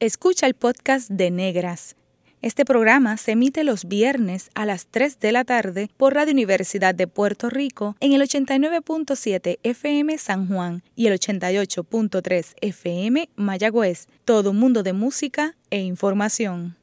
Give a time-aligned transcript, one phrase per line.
[0.00, 1.96] Escucha el podcast de Negras.
[2.40, 6.94] Este programa se emite los viernes a las 3 de la tarde por Radio Universidad
[6.94, 14.06] de Puerto Rico en el 89.7 FM San Juan y el 88.3 FM Mayagüez.
[14.24, 16.76] Todo un mundo de música e información.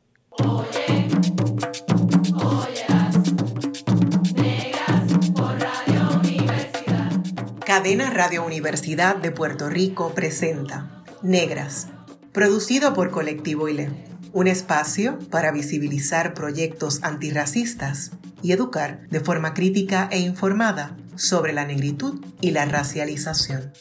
[7.65, 11.87] Cadena Radio Universidad de Puerto Rico presenta Negras,
[12.35, 13.89] producido por Colectivo ILE,
[14.33, 18.11] un espacio para visibilizar proyectos antirracistas
[18.43, 23.71] y educar de forma crítica e informada sobre la negritud y la racialización.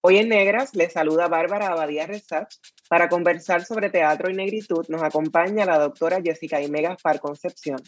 [0.00, 2.48] Hoy en Negras les saluda Bárbara Abadía Resach.
[2.88, 7.80] Para conversar sobre teatro y negritud nos acompaña la doctora Jessica Aime Gaspar Concepción.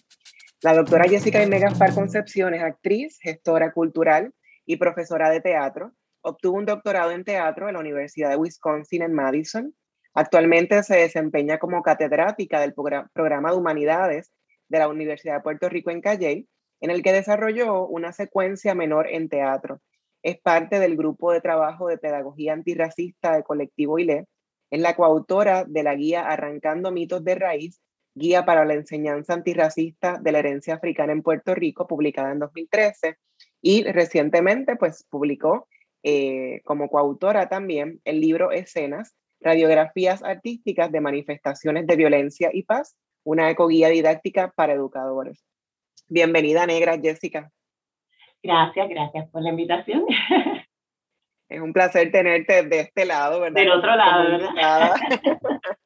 [0.63, 4.33] La doctora Jessica Aime Gaspar Concepción es actriz, gestora cultural
[4.67, 5.93] y profesora de teatro.
[6.21, 9.75] Obtuvo un doctorado en teatro en la Universidad de Wisconsin en Madison.
[10.15, 14.33] Actualmente se desempeña como catedrática del programa de humanidades
[14.69, 16.49] de la Universidad de Puerto Rico en Calley,
[16.81, 19.81] en el que desarrolló una secuencia menor en teatro
[20.23, 24.27] es parte del grupo de trabajo de pedagogía antirracista de Colectivo ILE.
[24.71, 27.81] Es la coautora de la guía Arrancando mitos de raíz,
[28.19, 33.17] guía para la enseñanza antirracista de la herencia africana en Puerto Rico, publicada en 2013.
[33.63, 35.69] Y recientemente, pues, publicó
[36.03, 42.97] eh, como coautora también el libro Escenas, Radiografías Artísticas de Manifestaciones de Violencia y Paz,
[43.25, 45.45] una ecoguía didáctica para educadores.
[46.09, 47.51] Bienvenida, Negra Jessica.
[48.43, 50.05] Gracias, gracias por la invitación.
[51.49, 53.61] Es un placer tenerte de este lado, ¿verdad?
[53.61, 54.95] Del otro lado, ¿verdad?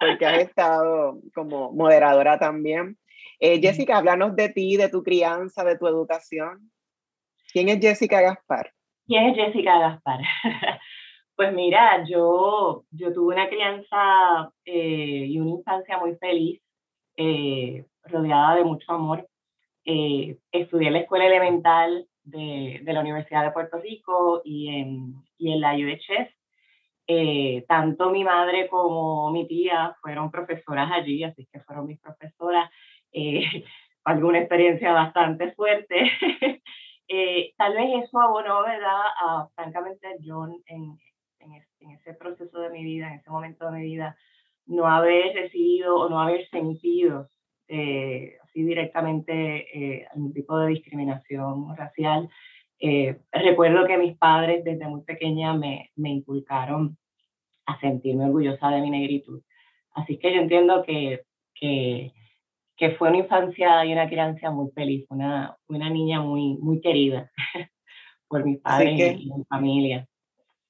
[0.00, 2.96] Porque has estado como moderadora también.
[3.38, 6.70] Eh, Jessica, háblanos de ti, de tu crianza, de tu educación.
[7.52, 8.72] ¿Quién es Jessica Gaspar?
[9.06, 10.20] ¿Quién es Jessica Gaspar?
[11.36, 16.60] Pues mira, yo, yo tuve una crianza eh, y una infancia muy feliz,
[17.16, 19.26] eh, rodeada de mucho amor.
[19.82, 25.52] Estudié en la escuela elemental de, de, la Universidad de Puerto Rico y en, y
[25.52, 26.28] en la UHS.
[27.12, 32.70] Eh, tanto mi madre como mi tía fueron profesoras allí, así que fueron mis profesoras.
[33.12, 33.42] Eh,
[34.04, 35.96] alguna experiencia bastante fuerte.
[37.12, 39.02] Eh, tal vez eso abonó, ¿verdad?
[39.20, 40.96] A, francamente, John en,
[41.40, 44.16] en, en, ese proceso de mi vida, en ese momento de mi vida,
[44.66, 47.28] no haber recibido o no haber sentido
[47.66, 49.32] eh, así directamente
[49.76, 52.28] eh, algún tipo de discriminación racial.
[52.80, 56.96] Eh, recuerdo que mis padres desde muy pequeña me, me inculcaron
[57.66, 59.42] a sentirme orgullosa de mi negritud.
[59.92, 61.22] Así que yo entiendo que,
[61.54, 62.12] que,
[62.76, 67.30] que fue una infancia y una crianza muy feliz, una, una niña muy, muy querida
[68.28, 70.06] por mis padres y mi familia.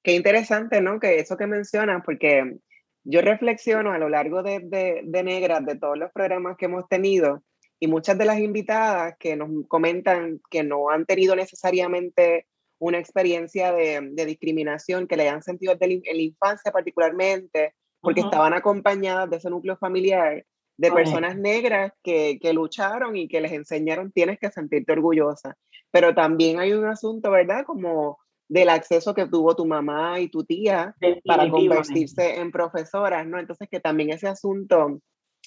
[0.03, 0.99] Qué interesante, ¿no?
[0.99, 2.57] Que eso que mencionas, porque
[3.03, 6.87] yo reflexiono a lo largo de, de, de Negras, de todos los programas que hemos
[6.89, 7.43] tenido,
[7.81, 12.45] y muchas de las invitadas que nos comentan que no han tenido necesariamente
[12.79, 18.23] una experiencia de, de discriminación, que le hayan sentido en la infancia particularmente, porque uh
[18.23, 18.27] -huh.
[18.27, 20.45] estaban acompañadas de ese núcleo familiar
[20.77, 25.57] de personas negras que, que, lucharon y que les enseñaron, tienes que sentirte orgullosa.
[25.89, 27.65] Pero también hay un asunto, ¿verdad?
[27.65, 33.39] Como del acceso que tuvo tu mamá y tu tía para convertirse en profesoras, ¿no?
[33.39, 34.99] Entonces que también ese asunto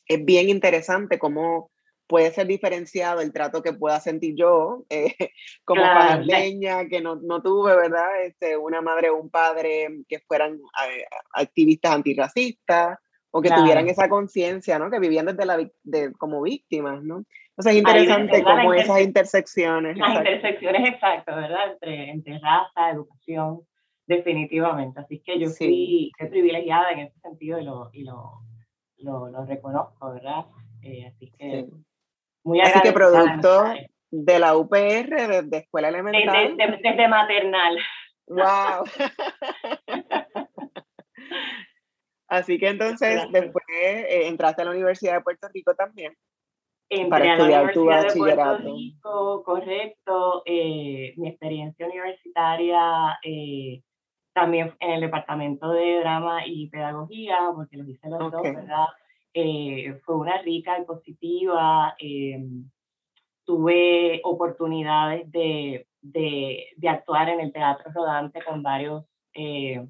[0.08, 1.70] es bien interesante, como
[2.06, 5.14] puede ser diferenciado el trato que pueda sentir yo eh,
[5.64, 6.00] como claro.
[6.00, 8.24] pajarleña, que no, no, tuve, ¿verdad?
[8.24, 12.98] Este, una madre o un padre que fueran eh, activistas antirracistas
[13.30, 13.62] o que claro.
[13.62, 14.90] tuvieran esa conciencia, ¿no?
[14.90, 17.24] Que vivían desde la, de, como víctimas, ¿no?
[17.50, 19.96] Entonces es interesante como esas intersecciones.
[19.96, 20.30] Las exacto.
[20.30, 21.72] intersecciones, exacto, ¿verdad?
[21.72, 23.60] Entre, entre raza, educación,
[24.06, 25.00] definitivamente.
[25.00, 26.12] Así que yo sí.
[26.18, 28.40] fui privilegiada en ese sentido y lo, y lo,
[28.98, 30.46] lo, lo reconozco, ¿verdad?
[30.82, 31.66] Eh, así que...
[31.70, 31.84] Sí
[32.44, 33.64] muy Así que producto
[34.10, 36.56] de la UPR, desde escuela elemental.
[36.56, 37.78] Desde, maternal.
[38.26, 38.84] ¡Wow!
[42.28, 46.16] Así que entonces después eh, entraste a la Universidad de Puerto Rico también.
[46.88, 48.24] Entré para estudiar tu bachillerato.
[48.24, 50.42] De Puerto Rico, correcto.
[50.44, 53.82] Eh, mi experiencia universitaria eh,
[54.32, 58.52] también en el departamento de drama y pedagogía, porque lo hice los okay.
[58.52, 58.86] dos, ¿verdad?
[59.34, 61.94] Eh, fue una rica y positiva.
[61.98, 62.38] Eh,
[63.44, 69.04] tuve oportunidades de, de, de, actuar en el teatro rodante con varios,
[69.34, 69.84] eh,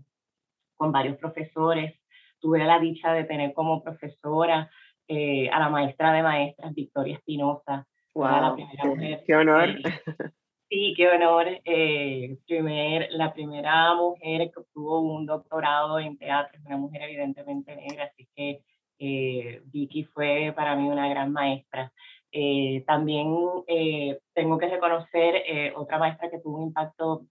[0.77, 1.95] con varios profesores.
[2.41, 4.71] Tuve la dicha de tener como profesora
[5.07, 7.87] eh, a la maestra de maestras, Victoria Espinosa.
[8.15, 9.69] Wow, la primera mujer, qué honor.
[10.71, 11.47] Sí, qué honor.
[11.65, 17.77] Eh, primer, la primera mujer que obtuvo un doctorado en teatro es una mujer evidentemente
[17.77, 18.65] negra, así que
[18.99, 21.93] eh, Vicky fue para mí una gran maestra.
[22.31, 23.35] Eh, también
[23.67, 27.27] eh, tengo que reconocer otra maestra que tuvo un impacto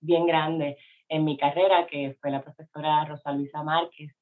[0.00, 0.76] bien grande
[1.08, 4.12] en mi carrera, que fue la profesora Rosa Luisa Márquez.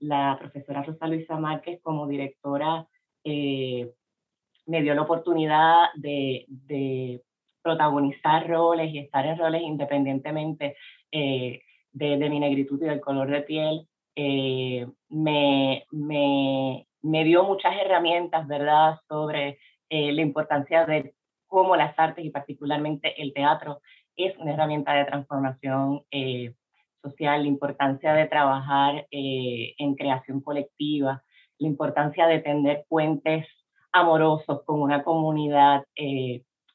[0.00, 2.86] la profesora Rosa Luisa Márquez como directora
[3.24, 7.22] me dio la oportunidad de,
[7.62, 10.76] protagonizar roles y estar en roles independientemente
[11.10, 11.62] de,
[11.92, 13.88] de, mi negritud y del color de piel.
[14.16, 19.58] Eh, me, me, me, dio muchas herramientas, ¿verdad?, sobre
[19.88, 21.14] eh, la importancia de
[21.46, 23.80] cómo las artes y particularmente el teatro
[24.16, 26.54] es una herramienta de transformación eh,
[27.02, 31.22] social, la importancia de trabajar en creación colectiva,
[31.58, 33.46] la importancia de tender puentes
[33.92, 35.84] amorosos con una comunidad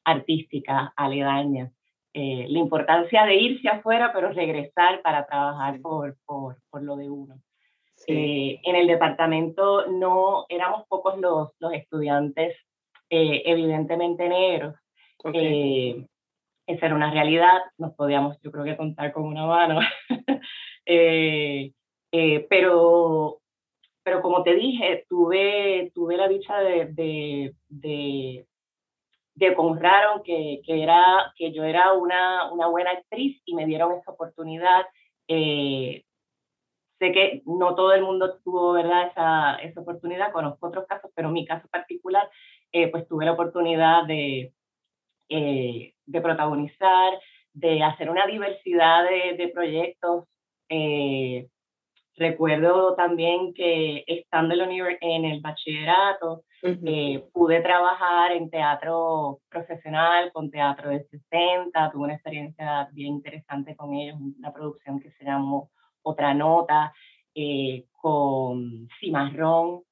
[0.04, 1.72] artística aledaña.
[2.14, 7.10] Eh, la importancia de irse afuera, pero regresar para trabajar por, por, por lo de
[7.10, 7.40] uno.
[8.08, 12.56] Eh, en el departamento no éramos pocos los, los estudiantes
[13.10, 14.76] eh, evidentemente negros.
[15.24, 19.80] esa era una realidad, nos podíamos yo creo que contar con una mano.
[22.50, 23.40] pero,
[24.04, 28.48] pero como te dije, tuve, tuve la dicha de, de, de
[29.40, 33.94] de honraron que, que, era, que yo era una, una buena actriz y me dieron
[33.94, 34.86] esa oportunidad.
[35.30, 36.04] Eh,
[37.00, 39.08] sé que no todo el mundo tuvo ¿verdad?
[39.08, 42.30] Esa, esa oportunidad, conozco otros casos, pero en mi caso particular,
[42.74, 44.54] eh, pues tuve la oportunidad de,
[45.30, 47.14] eh, de protagonizar,
[47.54, 50.26] de hacer una diversidad de, de proyectos.
[52.18, 60.32] recuerdo también que estando en el, en el bachillerato, eh, pude trabajar en teatro profesional,
[60.34, 65.24] con teatro de 60, tuve una experiencia bien interesante con ellos, una producción que se
[65.24, 65.72] llamó
[66.02, 66.94] Otra Nota,
[67.34, 69.84] eh, con Cimarrón,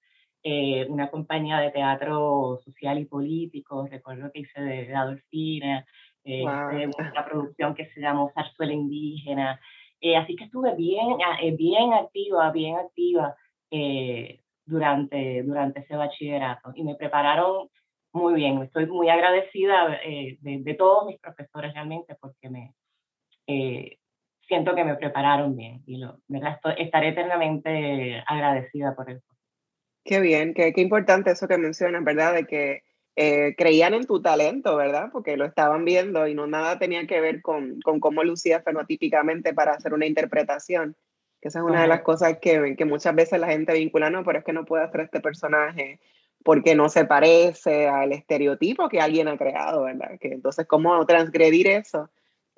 [0.43, 5.85] eh, una compañía de teatro social y político, recuerdo que hice de, Adolfina,
[6.25, 9.59] una producción que se llamó Zarzuela Indígena,
[10.17, 13.35] así que estuve bien, ah, bien activa, bien activa
[14.67, 17.69] durante, durante ese bachillerato y me prepararon
[18.11, 18.61] muy bien.
[18.61, 22.73] Estoy muy agradecida eh, de, todos mis profesores realmente porque me
[23.47, 23.97] eh,
[24.47, 26.19] siento que me prepararon bien y lo,
[26.77, 29.25] estaré eternamente agradecida por eso.
[30.03, 32.33] Qué bien, qué, qué importante eso que mencionas, ¿verdad?
[32.33, 32.83] De que
[33.15, 35.09] eh, creían en tu talento, ¿verdad?
[35.11, 39.53] Porque lo estaban viendo y no nada tenía que ver con, con cómo lucías fenotípicamente
[39.53, 40.95] para hacer una interpretación
[41.47, 44.39] esa es una de las cosas que, que muchas veces la gente vincula, no, pero
[44.39, 45.99] es que no puede hacer este personaje
[46.43, 50.17] porque no se parece al estereotipo que alguien ha creado, ¿verdad?
[50.19, 52.09] Que entonces, ¿cómo transgredir eso?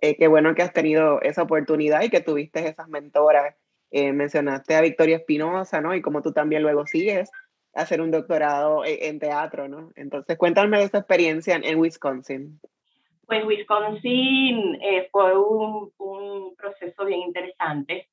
[0.02, 3.56] Eh, qué bueno que has tenido esa oportunidad y que tuviste esas mentoras.
[3.92, 5.96] Eh, mencionaste a Victoria Espinosa, ¿no?
[5.96, 7.32] Y como tú también luego sigues
[7.74, 9.92] hacer un doctorado en, en teatro, ¿no?
[9.96, 12.60] Entonces, cuéntame de esa experiencia en, en Wisconsin.
[13.26, 18.08] Pues Wisconsin eh, fue un, un, proceso bien interesante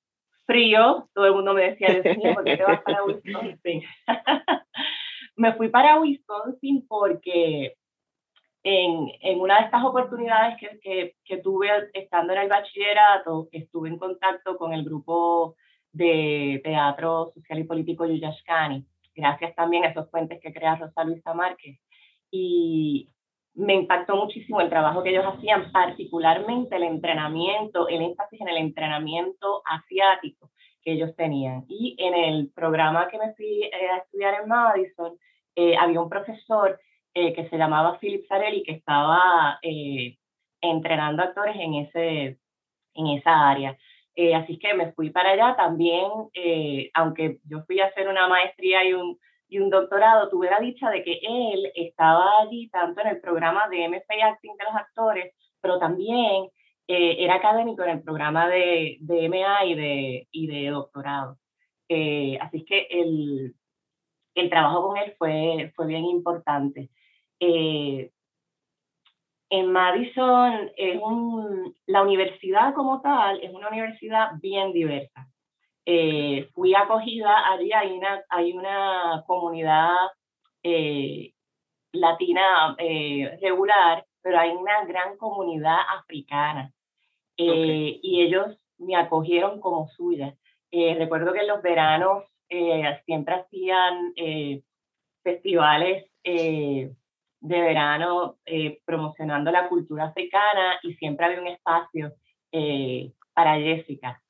[0.47, 1.89] frío, todo el mundo me decía,
[2.35, 3.83] ¿por qué te vas para Wisconsin?
[5.37, 7.75] me fui para Wisconsin porque
[8.63, 13.89] en, en, una de estas oportunidades que, que, que, tuve estando en el bachillerato, estuve
[13.89, 15.57] en contacto con el grupo
[15.93, 21.33] de teatro social y político Yuyashkani, gracias también a esos puentes que crea Rosa Luisa
[21.33, 21.79] Márquez.
[22.31, 23.09] Y
[23.57, 28.59] me impactó muchísimo el trabajo que ellos hacían, particularmente el entrenamiento, el énfasis en el
[28.59, 30.51] entrenamiento asiático
[30.83, 31.65] que ellos tenían.
[31.69, 35.19] Y en el programa que me fui eh, a estudiar en Madison,
[35.57, 36.79] eh, había un profesor
[37.15, 39.59] eh, que se llamaba Philip Sarelli que estaba
[40.61, 42.39] entrenando actores en, ese,
[42.95, 43.77] en esa área.
[44.35, 46.11] así que me fui para allá también,
[46.95, 50.91] aunque yo fui a hacer una maestría y un y un doctorado, tuve la dicha
[50.91, 55.35] de que él estaba allí tanto en el programa de MFA Acting de los actores,
[55.61, 56.49] pero también
[56.89, 61.39] eh, era académico en el programa de, MA y de, y de doctorado.
[61.89, 63.55] Eh, así que el,
[64.35, 66.91] el, trabajo con él fue, fue bien importante.
[67.41, 68.11] Eh,
[69.51, 75.29] en Madison, es un, la universidad como tal es una universidad bien diversa.
[75.89, 79.95] Eh, fui acogida, allí hay una, hay una comunidad
[80.65, 81.33] eh,
[81.93, 86.73] latina eh, regular, pero hay una gran comunidad africana.
[87.37, 90.37] Y ellos me acogieron como suya.
[90.73, 92.25] recuerdo que en los veranos
[93.05, 94.15] siempre hacían
[95.23, 96.91] festivales de
[97.41, 98.39] verano
[98.87, 102.15] promocionando la cultura africana y siempre había un espacio
[103.35, 104.23] para Jessica.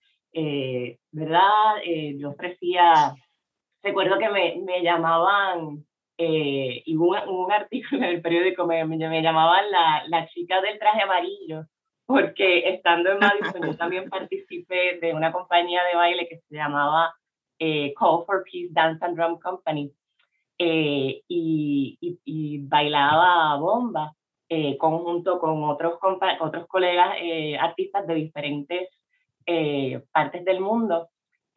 [1.12, 1.82] ¿Verdad?
[2.18, 3.14] yo ofrecía,
[3.82, 5.86] recuerdo que me, me llamaban
[6.18, 10.78] eh, y hubo un, artículo en el periódico, me, me, llamaban la, la, chica del
[10.78, 11.66] traje amarillo,
[12.06, 17.14] porque estando en Madison yo también participé de una compañía de baile que se llamaba
[17.58, 19.92] eh, Call for Peace Dance and Drum Company,
[20.58, 24.14] eh, y, y, bailaba bomba
[24.78, 25.98] conjunto con otros,
[26.40, 27.16] otros colegas
[27.58, 28.88] artistas de diferentes
[30.12, 31.08] partes del mundo.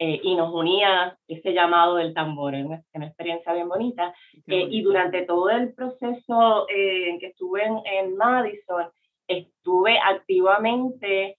[0.02, 4.14] Eh, y nos unía ese llamado del tambor, es una, una experiencia bien bonita.
[4.46, 8.88] Eh, y durante todo el proceso eh, en que estuve en, Madison,
[9.28, 11.36] estuve activamente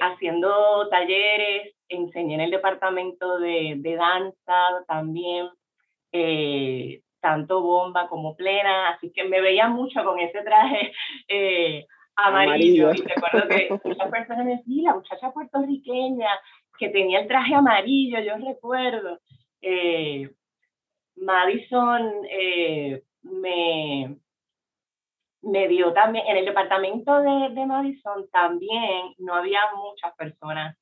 [0.00, 5.48] haciendo talleres, enseñé en el departamento de, de danza también,
[7.20, 10.92] tanto bomba como plena, así que me veía mucho con ese traje
[12.16, 12.92] amarillo.
[12.92, 16.28] Y recuerdo que muchas personas me decían, la muchacha puertorriqueña,
[16.78, 19.20] que tenía el traje amarillo, yo recuerdo.
[19.60, 20.30] Eh,
[21.16, 24.16] Madison eh, me,
[25.42, 30.76] me dio también, en el departamento de, de Madison también no había muchas personas.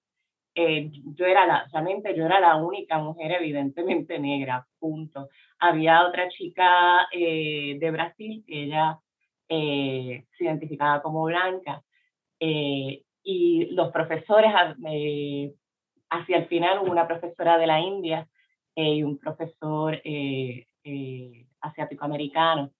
[0.54, 5.28] Eh, yo era la, realmente yo era la única mujer evidentemente negra, punto.
[5.58, 8.98] Había otra chica de Brasil que ella
[9.50, 11.82] se identificaba como blanca.
[12.38, 14.52] y los profesores
[16.10, 18.28] hacia el final hubo una profesora de la India
[18.74, 22.72] eh, y un profesor eh, eh, asiático-americano.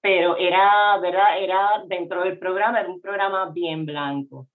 [0.00, 1.38] pero era, ¿verdad?
[1.42, 4.48] Era dentro del programa, era un programa bien blanco.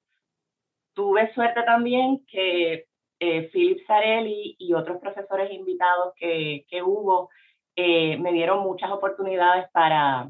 [0.93, 2.85] Tuve suerte también que
[3.19, 7.29] Philip Sarelli y otros profesores invitados que, que hubo
[7.75, 10.29] me dieron muchas oportunidades para,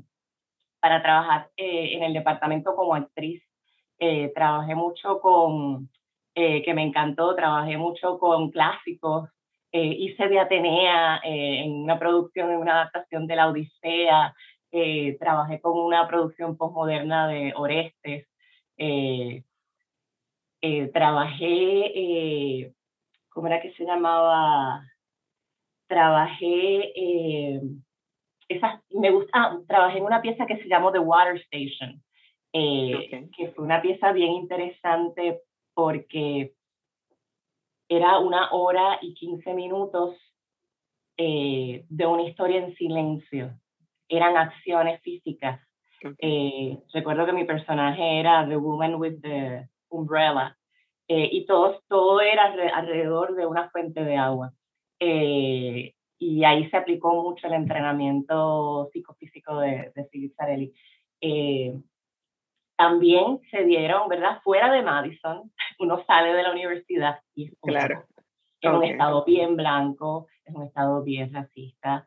[0.80, 3.44] para trabajar en el departamento como actriz.
[4.34, 5.90] trabajé mucho con
[6.42, 7.36] eh, que me encantó.
[7.36, 9.30] Trabajé mucho con clásicos.
[9.72, 14.34] Eh, hice de Atenea eh, en una producción, en una adaptación de la Odisea.
[15.20, 18.28] trabajé con una producción postmoderna de Orestes.
[20.94, 22.74] trabajé,
[23.30, 24.82] ¿cómo era que se llamaba?
[25.88, 26.94] Trabajé,
[28.50, 32.04] esa, me gusta, ah, trabajé en una pieza que se llamó The Water Station,
[32.52, 35.42] que fue una pieza bien interesante
[35.74, 36.54] porque
[37.88, 40.16] era una hora y quince minutos
[41.18, 43.60] eh, de una historia en silencio.
[44.08, 45.60] Eran acciones físicas.
[46.20, 50.56] Eh, recuerdo que mi personaje era The Woman with the Umbrella
[51.08, 54.54] eh, y todo, todo era alrededor de una fuente de agua.
[56.20, 60.74] Y ahí se aplicó mucho el entrenamiento psicofísico de, de Philip Sarelli
[62.80, 64.40] también se dieron, ¿verdad?
[64.42, 68.06] Fuera de Madison, uno sale de la universidad y es, claro.
[68.64, 72.06] un estado bien blanco, es un estado bien racista.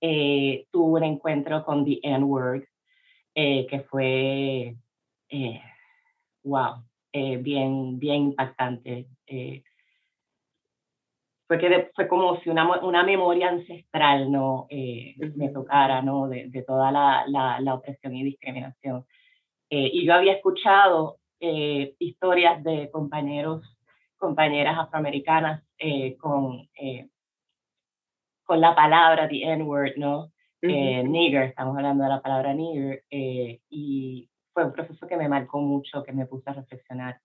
[0.00, 2.64] Eh, tuve un encuentro con The N-Word,
[3.34, 4.76] eh, que fue,
[5.28, 5.62] eh,
[6.42, 9.06] wow, bien, bien impactante.
[11.58, 14.66] Fue, que fue como si una, una memoria ancestral ¿no?
[14.70, 16.28] me tocara ¿no?
[16.28, 19.04] de, de toda la, la, la opresión y discriminación
[19.76, 23.62] eh, y yo había escuchado eh, historias de compañeros,
[24.16, 26.68] compañeras afroamericanas eh, con,
[28.44, 30.30] con la palabra, the N-word, ¿no?
[30.62, 36.04] nigger, estamos hablando de la palabra nigger, y fue un proceso que me marcó mucho,
[36.04, 37.20] que me puso a reflexionar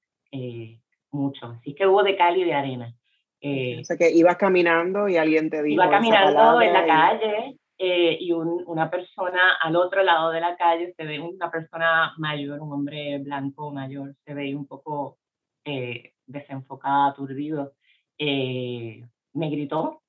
[1.11, 1.45] mucho.
[1.45, 2.95] Así que hubo de cal y de arena.
[3.41, 5.81] O sea que ibas caminando y alguien te dijo.
[5.81, 10.93] Iba caminando en la calle eh, y una persona al otro lado de la calle
[10.97, 15.17] se ve una persona mayor, un hombre blanco mayor, se ve un poco
[15.63, 17.71] eh, desenfocado, aturdido.
[18.17, 20.01] Eh, me gritó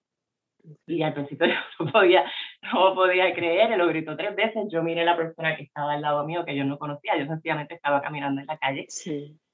[0.84, 1.46] y al principio
[1.78, 2.24] no podía,
[2.74, 4.66] no podía creer, lo gritó tres veces.
[4.68, 7.26] Yo miré a la persona que estaba al lado mío, que yo no conocía, yo
[7.26, 8.88] sencillamente estaba caminando en la calle.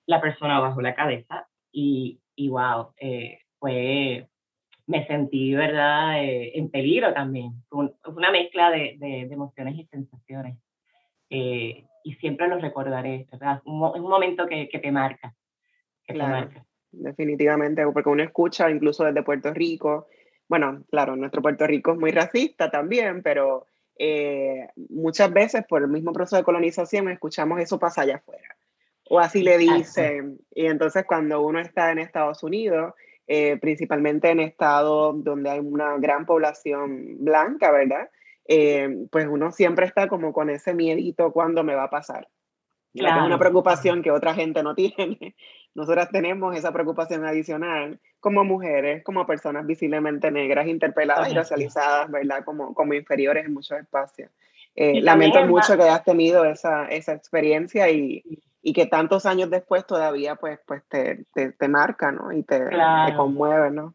[0.07, 2.95] La persona bajó la cabeza y, y wow,
[3.59, 4.29] fue
[4.87, 7.53] me sentí, ¿verdad?, eh, en peligro también.
[7.69, 10.59] Fue una mezcla de, de, emociones y sensaciones.
[11.29, 13.57] Eh, y siempre lo recordaré, ¿verdad?
[13.57, 15.35] Es un, momento que, que, te marca.
[16.05, 16.65] Que te marca.
[16.93, 20.07] Definitivamente, porque uno escucha incluso desde Puerto Rico.
[20.49, 23.67] Bueno, claro, nuestro Puerto Rico es muy racista también, pero
[23.99, 28.57] eh, muchas veces por el mismo proceso de colonización escuchamos eso pasa allá afuera.
[29.09, 30.39] O así le dicen.
[30.53, 32.95] Y entonces cuando uno está en Estados Unidos
[33.27, 38.11] eh, principalmente en estados donde hay una gran población blanca, ¿verdad?
[39.11, 42.29] pues uno siempre está como con ese miedito cuando me va a pasar.
[43.05, 45.35] Es una preocupación que otra gente no tiene.
[45.75, 52.45] Nosotras tenemos esa preocupación adicional como mujeres, como personas visiblemente negras, interpeladas y racializadas, ¿verdad?
[52.45, 54.31] Como, como inferiores en muchos espacios.
[54.75, 58.23] Eh, lamento mucho que hayas tenido esa, esa experiencia y,
[58.67, 62.33] y, que tantos años después todavía pues, pues te, te, te marca, ¿no?
[62.33, 63.95] Y te, te, conmueve, ¿no?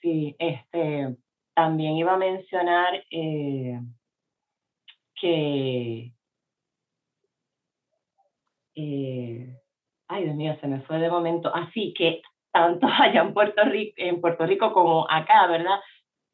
[0.00, 1.16] Sí, este,
[1.54, 3.80] también iba a mencionar eh,
[5.20, 6.12] que
[8.74, 9.62] eh,
[10.08, 13.94] ay Dios mío, se me fue de momento, así que tanto allá en Puerto Rico,
[13.96, 15.80] en Puerto Rico como acá, ¿verdad?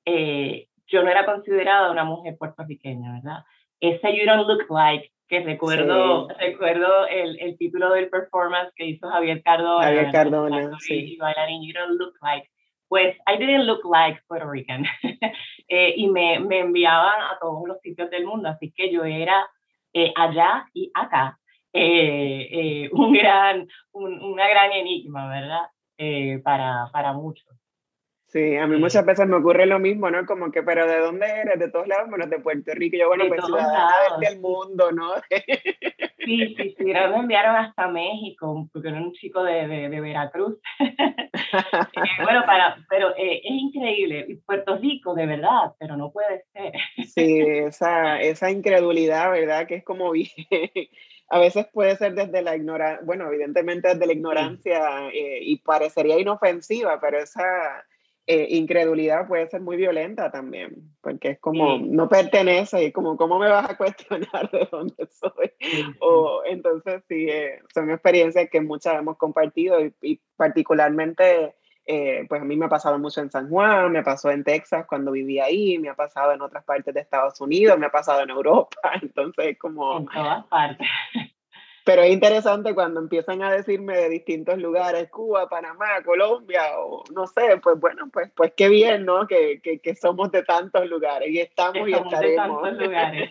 [0.04, 3.44] Eh, yo no era considerada una mujer puertorriqueña, ¿verdad?
[3.80, 9.08] Ese You Don't Look Like, que recuerdo, recuerdo el, el, título del performance que hizo
[9.08, 9.84] Javier Cardona.
[9.84, 11.14] Javier Cardona, sí.
[11.14, 12.48] Y bailarín You Don't Look Like.
[12.88, 14.84] Pues I didn't look like Puerto Rican.
[15.68, 19.46] eh, y me, me enviaban a todos los sitios del mundo, así que yo era
[19.92, 21.38] eh, allá y acá
[21.72, 25.66] eh, eh, un gran, un, una gran enigma, ¿verdad?
[25.96, 27.46] Eh, para, para muchos.
[28.28, 30.26] Sí, a mí muchas veces me ocurre lo mismo, ¿no?
[30.26, 31.58] Como que, pero ¿de dónde eres?
[31.58, 32.98] De todos lados, menos de Puerto Rico.
[32.98, 35.14] Yo, bueno, pues ciudadana del mundo, ¿no?
[36.18, 40.58] sí, sí, sí, me enviaron hasta México, porque era un chico de, de, de Veracruz.
[42.22, 44.40] bueno, para, pero es increíble.
[44.44, 46.72] Puerto Rico, de verdad, pero no puede ser.
[47.06, 49.66] sí, esa, esa incredulidad, ¿verdad?
[49.66, 50.28] Que es como bien
[51.30, 56.18] a veces puede ser desde la ignorancia, bueno, evidentemente desde la ignorancia eh, y parecería
[56.18, 57.84] inofensiva, pero esa
[58.30, 63.38] eh, incredulidad puede ser muy violenta también, porque es como, no pertenece y como, ¿cómo
[63.38, 65.50] me vas a cuestionar de dónde soy?
[66.00, 71.54] O entonces sí, eh, son experiencias que muchas hemos compartido y, y particularmente...
[72.28, 75.10] pues a mí me ha pasado mucho en San Juan, me pasó en Texas cuando
[75.10, 78.28] viví ahí, me ha pasado en otras partes de Estados Unidos, me ha pasado en
[78.28, 79.96] Europa, entonces como...
[79.96, 80.86] En todas partes.
[81.88, 87.26] Pero es interesante cuando empiezan a decirme de distintos lugares, Cuba, Panamá, Colombia, o no
[87.26, 89.26] sé, pues bueno, pues, pues qué bien, ¿no?
[89.26, 92.62] Que, que, que somos de tantos lugares y estamos y estaremos.
[92.62, 93.30] De tantos lugares.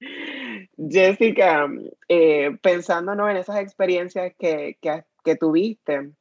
[0.90, 1.68] Jessica,
[2.08, 6.12] eh, pensándonos en esas experiencias que, que, que, tuviste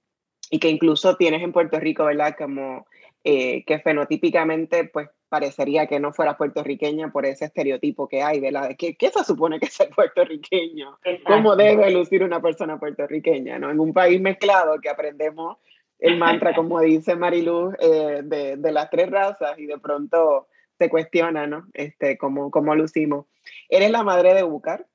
[0.52, 2.36] y que incluso tienes en Puerto Rico, ¿verdad?
[2.38, 2.86] Como
[3.24, 8.72] eh, que fenotípicamente, pues parecería que no fuera puertorriqueña por ese estereotipo que hay, ¿verdad?
[8.78, 11.00] ¿Qué, qué se supone que es ser puertorriqueño?
[11.26, 13.60] ¿Cómo debe lucir una persona puertorriqueña?
[13.60, 13.70] ¿no?
[13.70, 15.58] En un país mezclado que aprendemos
[16.00, 20.90] el mantra, como dice Mariluz, eh, de, de, las tres razas y de pronto se
[20.90, 21.68] cuestiona, ¿no?
[21.74, 23.26] Este, cómo, cómo lucimos.
[23.68, 24.86] Eres la madre de Bucar,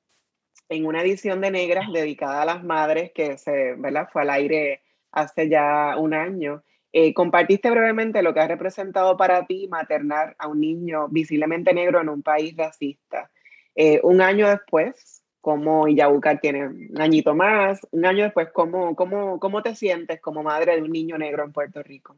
[0.69, 4.07] en una edición de Negras dedicada a las madres que se, ¿verdad?
[4.11, 6.63] Fue al aire hace ya un año.
[6.95, 11.99] Eh, compartiste brevemente lo que ha representado para ti maternar a un niño visiblemente negro
[11.99, 13.31] en un país racista.
[13.73, 19.39] Eh, un año después, como Iyabucar tiene un añito más, un año después, ¿cómo, cómo,
[19.39, 22.15] cómo te sientes como madre de un niño negro en Puerto Rico?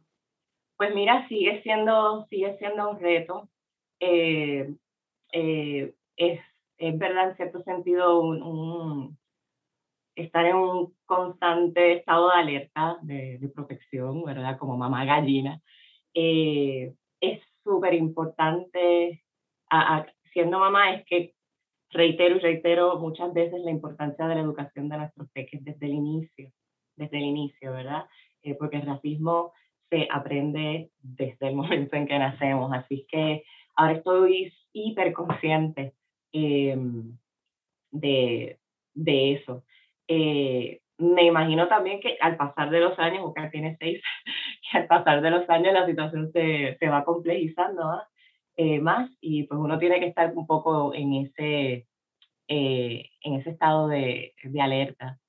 [0.76, 3.48] Pues mira, sigue siendo, sigue siendo un reto.
[4.02, 4.74] Eh,
[5.32, 6.42] es,
[6.78, 9.18] es, verdad, en cierto sentido, un
[10.16, 14.58] estar en un constante estado de alerta, de, protección, ¿verdad?
[14.58, 15.62] Como mamá gallina.
[16.14, 19.24] Eh, es súper importante,
[20.32, 21.34] siendo mamá, es que
[21.90, 25.94] reitero y reitero muchas veces la importancia de la educación de nuestros peques desde el
[25.94, 26.52] inicio,
[26.96, 28.06] desde el inicio, ¿verdad?
[28.44, 29.54] Eh, porque el racismo
[29.90, 33.44] se aprende desde el momento en que nacemos, así que
[33.76, 35.94] ahora estoy hiper consciente
[36.32, 36.78] eh,
[37.92, 38.60] de,
[38.94, 39.64] de eso.
[40.08, 44.02] Eh, me imagino también que al pasar de los años, porque tiene seis,
[44.72, 48.02] que al pasar de los años la situación se, se va complejizando
[48.58, 51.88] eh, más y pues uno tiene que estar un poco en ese,
[52.48, 55.20] eh, en ese estado de, de alerta.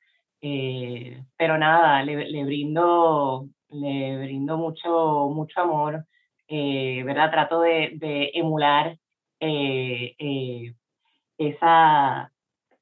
[1.36, 6.06] pero nada, le, le, brindo, le brindo mucho, mucho amor,
[6.48, 7.30] ¿verdad?
[7.30, 8.98] Trato de, de emular
[11.38, 12.32] esa,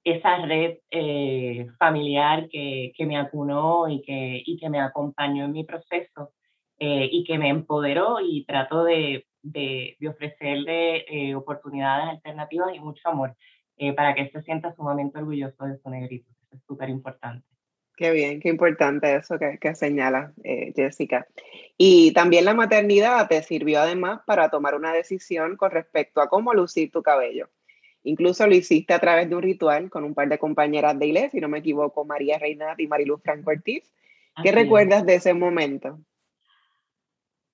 [0.04, 5.52] esa red eh, familiar que, que, me acunó y que, y que me acompañó en
[5.52, 6.32] mi proceso
[6.78, 12.80] eh, y que me empoderó y trato de, de, de ofrecerle eh, oportunidades alternativas y
[12.80, 13.34] mucho amor
[13.96, 16.30] para que él se sienta sumamente orgulloso de su negrito.
[16.46, 17.44] Eso es súper importante.
[17.96, 20.32] Qué bien, qué importante eso que, que señala
[20.76, 21.26] Jessica.
[21.76, 26.54] Y también la maternidad te sirvió además para tomar una decisión con respecto a cómo
[26.54, 27.48] lucir tu cabello.
[28.04, 31.30] Incluso lo hiciste a través de un ritual con un par de compañeras de iglesia,
[31.30, 33.92] si no me equivoco, María Reinat y Mariluz Franco Ortiz.
[34.42, 35.98] ¿Qué recuerdas de ese momento?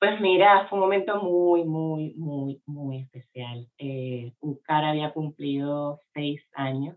[0.01, 3.69] Pues mira, fue un momento muy, muy, muy, muy especial.
[3.79, 6.97] Eh, Ucar había cumplido seis años.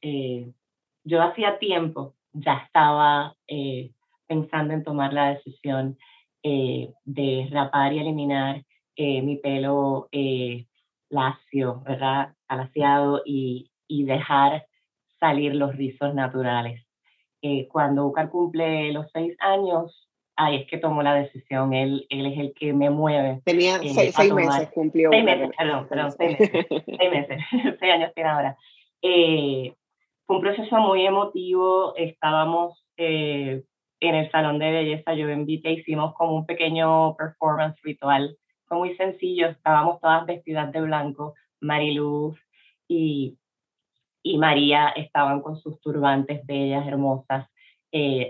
[0.00, 0.52] Eh,
[1.02, 3.92] yo hacía tiempo ya estaba eh,
[4.26, 5.98] pensando en tomar la decisión
[6.42, 8.64] eh, de rapar y eliminar
[8.96, 10.08] mi pelo
[11.10, 12.34] lacio, ¿verdad?
[12.48, 14.66] Alaciado y, y dejar
[15.20, 16.86] salir los rizos naturales.
[17.68, 20.04] cuando Ucar cumple los seis años,
[20.36, 23.40] Ay, es que tomó la decisión, él, él es el que me mueve.
[23.44, 25.10] Tenía eh, seis, meses, cumplió.
[25.10, 27.38] Seis meses, perdón, perdón, seis meses, seis meses,
[27.80, 28.56] seis años tiene ahora.
[29.00, 29.74] Eh,
[30.26, 33.62] fue un proceso muy emotivo, estábamos eh,
[34.00, 38.96] en el salón de belleza, yo invité, hicimos como un pequeño performance ritual, fue muy
[38.96, 42.38] sencillo, estábamos todas vestidas de blanco, Mariluz
[42.88, 43.38] y,
[44.22, 47.48] y María estaban con sus turbantes bellas, hermosas,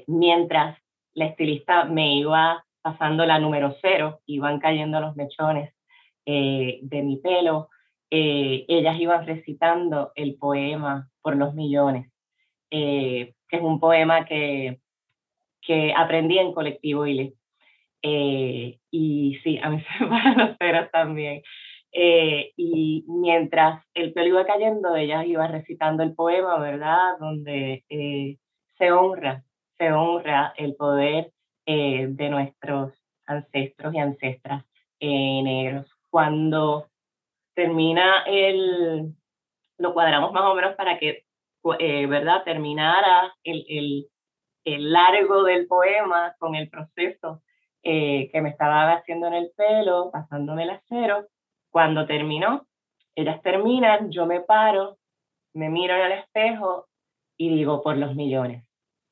[0.06, 0.78] mientras
[1.14, 5.74] la estilista me iba pasando la número cero, iban cayendo los mechones
[6.26, 7.70] eh, de mi pelo,
[8.10, 12.12] eh, ellas iban recitando el poema por los millones,
[12.70, 14.80] eh, que es un poema que,
[15.62, 17.34] que aprendí en colectivo ILE.
[18.02, 21.42] y sí, a mí se me van también.
[21.96, 27.18] Y mientras el pelo iba cayendo, ellas iban recitando el poema, ¿verdad?
[27.20, 27.84] Donde
[28.78, 29.44] se honra
[29.78, 31.32] se honra el poder
[31.66, 32.92] eh, de nuestros
[33.26, 34.64] ancestros y ancestras
[35.00, 35.90] eh, negros.
[36.10, 36.88] Cuando
[37.54, 39.14] termina el,
[39.78, 41.24] lo cuadramos más o menos para que,
[41.78, 44.08] eh, ¿verdad?, terminara el, el,
[44.64, 47.42] el, largo del poema con el proceso
[47.82, 51.26] que me estaba haciendo en el pelo, pasándome el acero.
[51.74, 52.68] Cuando terminó,
[53.16, 54.98] ellas terminan, yo me paro,
[55.54, 56.86] me miro en el espejo
[57.36, 58.64] y digo, por los millones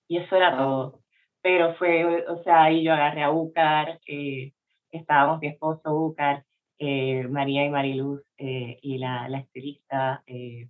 [0.08, 1.00] y eso era todo.
[1.42, 4.52] Pero fue, o sea, ahí yo agarré a Ucar, eh,
[4.92, 6.44] estábamos mi esposo Ucar,
[6.78, 10.22] eh, María y Mariluz eh, y la, la estilista.
[10.26, 10.68] Eh,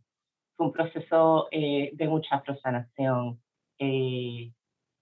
[0.56, 3.42] fue un proceso de mucha prosanación,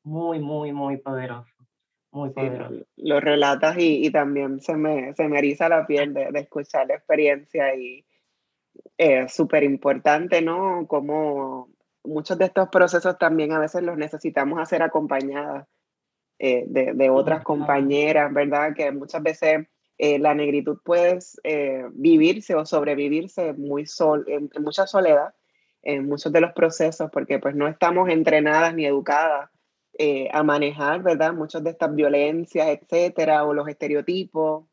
[0.04, 1.49] muy, muy, muy poderoso.
[2.12, 2.84] Muy poderoso.
[2.96, 6.88] lo relatas y, y, también se me, se me eriza la piel de, de escuchar
[6.88, 8.04] la experiencia y
[8.96, 10.86] es súper importante, ¿no?
[10.88, 11.68] Como
[12.04, 15.66] muchos de estos procesos también a veces los necesitamos hacer acompañadas
[16.38, 18.74] eh, de, de, otras compañeras, ¿verdad?
[18.74, 19.66] Que muchas veces
[19.98, 25.34] eh, la negritud puede eh, vivirse o sobrevivirse muy sol, en, mucha soledad
[25.82, 29.50] en muchos de los procesos porque pues no estamos entrenadas ni educadas
[30.32, 31.34] a manejar, ¿verdad?
[31.34, 34.64] Muchas de estas violencias, etcétera, o los estereotipos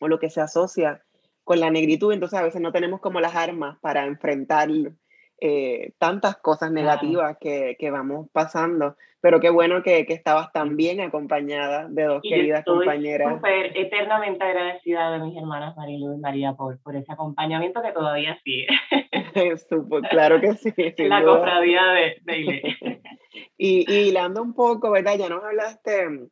[0.00, 1.04] o lo que se asocia
[1.44, 4.94] con la negritud, entonces a veces no tenemos como las armas para enfrentarlo
[5.40, 10.76] eh, tantas cosas negativas que, que, vamos pasando, pero qué bueno que, que estabas tan
[10.76, 13.34] bien acompañada de dos queridas estoy compañeras.
[13.34, 18.38] Súper eternamente agradecida de mis hermanas Marilu y María por, por ese acompañamiento que todavía
[18.44, 18.66] sigue.
[20.10, 20.72] claro que sí.
[21.08, 23.00] la cofradía de, de
[23.58, 25.16] y, y hilando un poco, ¿verdad?
[25.18, 26.28] Ya nos hablaste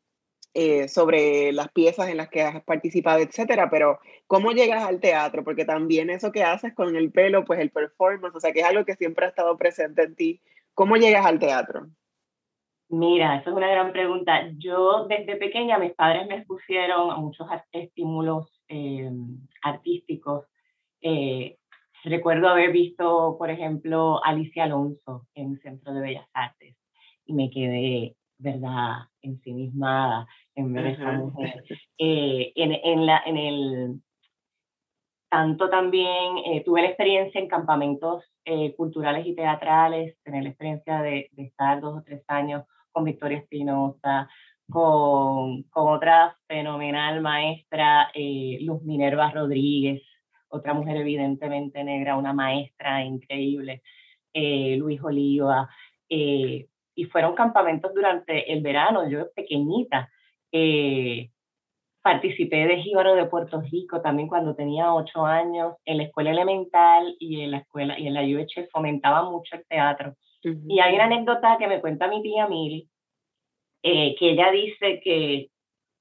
[0.54, 5.44] eh, sobre las piezas en las que has participado, etcétera, pero ¿cómo llegas al teatro?
[5.44, 8.66] Porque también eso que haces con el pelo, pues el performance, o sea, que es
[8.66, 10.42] algo que siempre ha estado presente en ti.
[10.74, 11.86] ¿Cómo llegas al teatro?
[12.90, 14.50] Mira, esa es una gran pregunta.
[14.58, 19.10] Yo desde pequeña mis padres me expusieron a muchos estímulos eh,
[19.62, 20.44] artísticos.
[21.00, 21.56] Eh,
[22.04, 26.76] recuerdo haber visto, por ejemplo, Alicia Alonso en el Centro de Bellas Artes
[27.24, 31.64] y me quedé, ¿verdad?, ensimismada en ver esa mujer.
[31.98, 34.00] Eh, en, en, la, en el,
[35.30, 41.00] tanto también eh, tuve la experiencia en campamentos eh, culturales y teatrales, tener la experiencia
[41.02, 44.28] de, de, estar dos o tres años con Victoria Espinosa,
[44.70, 50.02] con, con otra fenomenal maestra, Luz Minerva Rodríguez,
[50.48, 53.82] otra mujer evidentemente negra, una maestra increíble,
[54.34, 55.68] Luis Oliva,
[56.08, 60.10] y fueron campamentos durante el verano, yo pequeñita,
[60.52, 61.30] eh,
[62.02, 65.74] participé de Jíbaro de Puerto Rico también cuando tenía ocho años.
[65.84, 69.66] En la escuela elemental y en la escuela y en la UH fomentaba mucho el
[69.66, 70.14] teatro.
[70.42, 72.88] Y hay una anécdota que me cuenta mi tía Mili,
[73.82, 75.48] eh, que ella dice que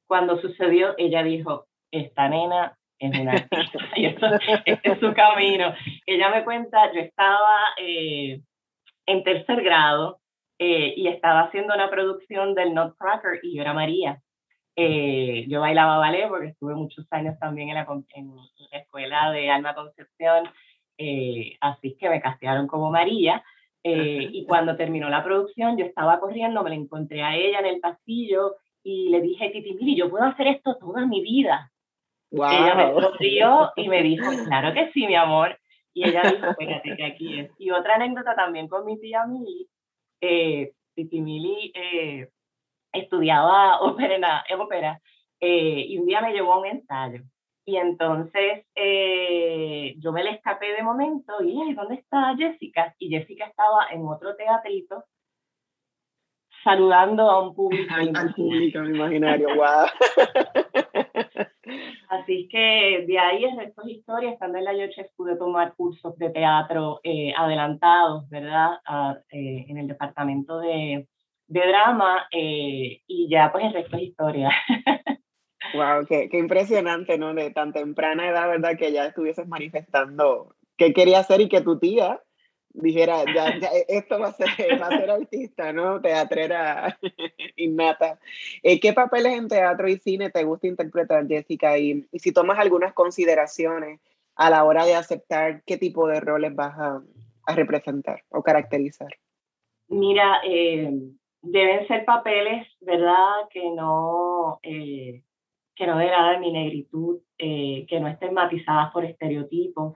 [0.07, 4.27] cuando sucedió, ella dijo, esta nena es una artista y esto,
[4.65, 5.73] este es su camino.
[6.05, 8.41] Ella me cuenta, yo estaba eh,
[9.05, 10.19] en tercer grado
[10.63, 14.21] y estaba haciendo una producción del Nutcracker y yo era María.
[14.75, 18.35] Eh, yo bailaba ballet porque estuve muchos años también en la, en
[18.71, 20.45] la escuela de Alma Concepción,
[20.97, 23.43] eh, así que me castearon como María.
[23.83, 27.65] Eh, y cuando terminó la producción, yo estaba corriendo, me la encontré a ella en
[27.65, 31.71] el pasillo y le dije, Titi, mire, yo puedo hacer esto toda mi vida.
[32.31, 35.57] Ella me sonrió y me dijo, claro que sí, mi amor.
[35.93, 37.51] Y ella dijo, fíjate que aquí es.
[37.57, 39.67] Y otra anécdota también con mi tía Mili,
[40.21, 42.29] eh, Titi Mili eh,
[42.93, 45.01] estudiaba ópera, ópera
[45.39, 47.23] eh, y un día me llevó a un ensayo.
[47.63, 52.95] Y entonces eh, yo me le escapé de momento y dije, ¿dónde está Jessica?
[52.97, 55.05] Y Jessica estaba en otro teatrito
[56.63, 57.93] saludando a un público.
[57.93, 59.85] Al, público imaginario, wow.
[62.09, 66.17] Así que de ahí el resto de historia, estando en la Yoche pude tomar cursos
[66.17, 68.79] de teatro eh, adelantados, ¿verdad?
[69.31, 71.07] Eh, en el departamento de,
[71.51, 74.51] de drama y ya pues el resto es historia.
[75.73, 77.33] Wow, qué, qué, impresionante, ¿no?
[77.33, 78.77] De tan temprana edad, ¿verdad?
[78.77, 82.19] Que ya estuvieses manifestando qué quería hacer y que tu tía
[82.73, 86.01] dijera, ya, ya esto va a, ser, va a ser artista, ¿no?
[86.01, 86.97] Teatrera
[87.55, 88.19] innata.
[88.63, 91.77] Eh, ¿Qué papeles en teatro y cine te gusta interpretar, Jessica?
[91.77, 93.99] Y, y, si tomas algunas consideraciones
[94.35, 97.01] a la hora de aceptar qué tipo de roles vas a,
[97.45, 99.09] a representar o caracterizar.
[99.87, 100.91] Mira, eh,
[101.41, 103.47] deben ser papeles, ¿verdad?
[103.51, 104.59] Que no...
[104.63, 105.23] Eh,
[105.81, 109.95] que no degraden mi negritud, eh, que no estén matizadas por estereotipos,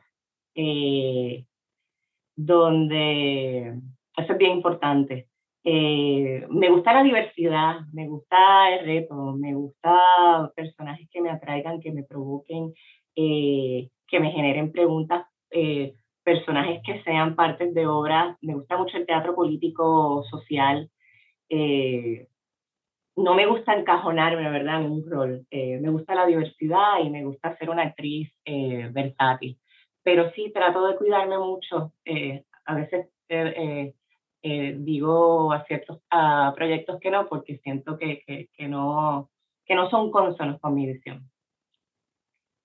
[0.56, 1.46] eh,
[2.36, 3.80] donde
[4.18, 5.28] eso es bien importante.
[5.64, 11.80] Eh, me gusta la diversidad, me gusta el reto, me gusta personajes que me atraigan,
[11.80, 12.74] que me provoquen,
[13.16, 15.28] que me generen preguntas,
[16.24, 18.38] personajes que sean partes de obras.
[18.42, 20.90] Me gusta mucho el teatro político social
[21.50, 25.48] no me gusta encajonarme, ¿verdad?, en un rol.
[25.50, 29.58] Eh, me gusta la diversidad y me gusta ser una actriz eh, versátil.
[30.04, 31.94] Pero sí, trato de cuidarme mucho.
[32.04, 33.08] Eh, a veces
[34.78, 36.00] digo a ciertos
[36.56, 39.32] proyectos que no, porque siento que, que, no,
[39.66, 41.28] que no son consonos con mi visión.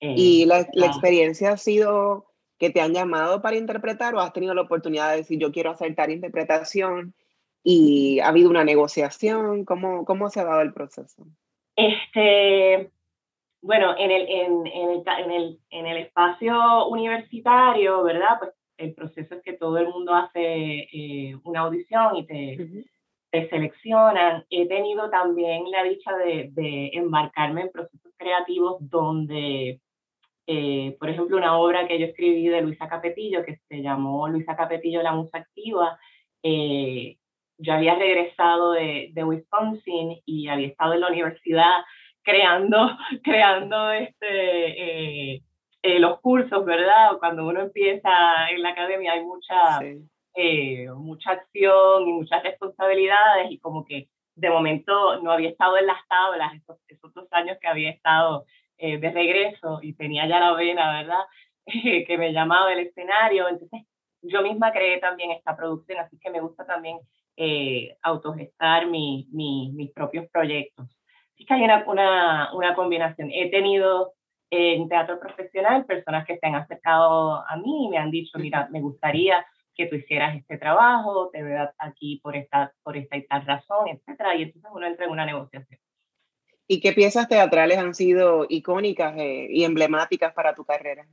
[0.01, 2.27] ¿Y la, la experiencia ha sido
[2.59, 5.71] que te han llamado para interpretar o has tenido la oportunidad de decir yo quiero
[5.71, 7.15] hacer tal interpretación
[7.63, 9.65] y ha habido una negociación?
[9.65, 11.27] ¿Cómo, cómo se ha dado el proceso?
[11.77, 12.91] Este,
[13.63, 18.39] bueno, en el, en, en, el, en, el, en el espacio universitario, ¿verdad?
[18.39, 22.87] Pues el proceso es que todo el mundo hace eh, una audición y te,
[23.31, 24.45] te, seleccionan.
[24.49, 29.81] He tenido también la dicha de, de embarcarme en procesos creativos donde,
[30.47, 34.57] eh, por ejemplo, una obra que yo escribí de Luisa Capetillo, que se llamó Luisa
[34.57, 35.99] Capetillo, la musa activa,
[36.43, 37.19] eh,
[37.61, 41.85] yo había regresado de, de, Wisconsin y había estado en la universidad
[42.23, 42.91] creando,
[43.23, 45.43] creando este, eh,
[45.83, 47.19] eh, los cursos, ¿verdad?
[47.19, 48.11] Cuando uno empieza
[48.51, 49.81] en la academia hay mucha,
[50.35, 55.87] eh, mucha acción y muchas responsabilidades y como que de momento no había estado en
[55.87, 58.47] las tablas esos, esos dos años que había estado
[58.79, 61.25] de regreso y tenía ya la vena, ¿verdad?
[62.07, 63.47] que me llamaba el escenario.
[63.47, 63.83] Entonces
[64.23, 66.99] yo misma creé también esta producción, así que me gusta también
[67.43, 70.95] eh, autogestar mi, mis propios proyectos.
[71.33, 73.31] Así que hay una, una, una combinación.
[73.33, 74.13] He tenido
[74.51, 78.69] en teatro profesional personas que se han acercado a mí y me han dicho, mira,
[78.71, 83.27] me gustaría que tú hicieras este trabajo, te veo aquí por esta, por esta y
[83.27, 85.81] tal razón, etcétera, y entonces uno entra en una negociación.
[86.69, 91.07] ¿Y qué piezas teatrales han sido icónicas eh, y emblemáticas para tu carrera?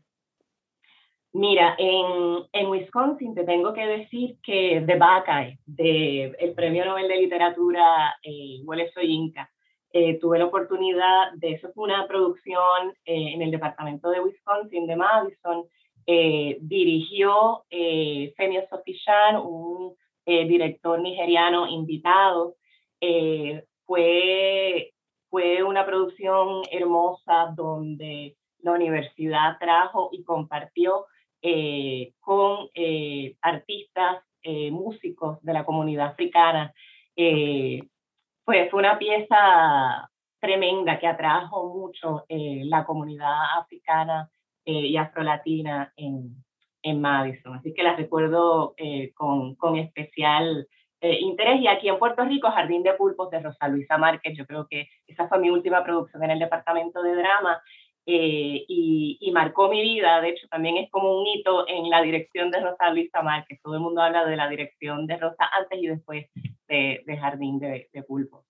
[1.38, 7.17] Mira, en, Wisconsin te tengo que decir que The Buckeye, de el Premio Nobel de
[7.17, 9.47] Literatura eh, Wole Soyinka,
[9.93, 14.88] eh, tuve la oportunidad de, eso fue una producción eh, en el departamento de Wisconsin,
[14.88, 15.65] de Madison,
[16.08, 19.95] eh, dirigió eh, Femi Sofishan, un
[20.26, 22.56] director nigeriano invitado,
[23.86, 24.91] fue,
[25.30, 31.06] fue una producción hermosa donde la universidad trajo y compartió
[31.41, 36.73] eh, con eh, artistas, eh, músicos de la comunidad africana.
[38.45, 44.30] pues fue una pieza tremenda que atrajo mucho la comunidad africana
[44.65, 46.43] y afrolatina en,
[46.82, 47.56] en Madison.
[47.56, 48.76] Así que la recuerdo
[49.15, 50.67] con, con especial
[51.02, 51.62] interés.
[51.62, 54.88] Y aquí en Puerto Rico, Jardín de Pulpos de Rosa Luisa Márquez, yo creo que
[55.08, 57.62] esa fue mi última producción en el departamento de drama
[58.10, 60.22] eh, y, marcó mi vida.
[60.22, 63.60] De hecho, también es como un hito en la dirección de Rosa Luisa Márquez.
[63.62, 66.26] Todo el mundo habla de la dirección de Rosa antes y después
[66.67, 68.46] de, Jardín de, de Pulpo.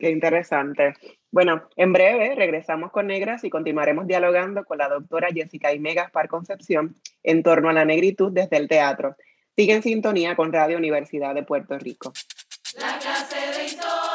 [0.00, 0.94] Qué interesante.
[1.30, 6.28] Bueno, en breve regresamos con Negras y continuaremos dialogando con la doctora Jessica Imegas Par
[6.28, 9.14] Concepción en torno a la negritud desde el teatro.
[9.56, 12.12] Sigue en sintonía con Radio Universidad de Puerto Rico.
[12.76, 14.07] La clase de historia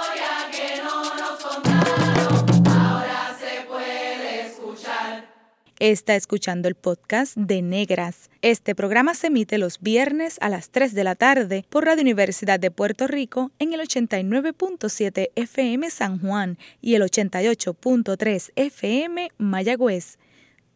[5.83, 8.29] Está escuchando el podcast de Negras.
[8.41, 12.57] Este programa se emite los viernes a las 3 de la tarde por Radio Universidad
[12.57, 20.19] de Puerto Rico en el 89.7 FM San Juan y el 88.3 FM Mayagüez.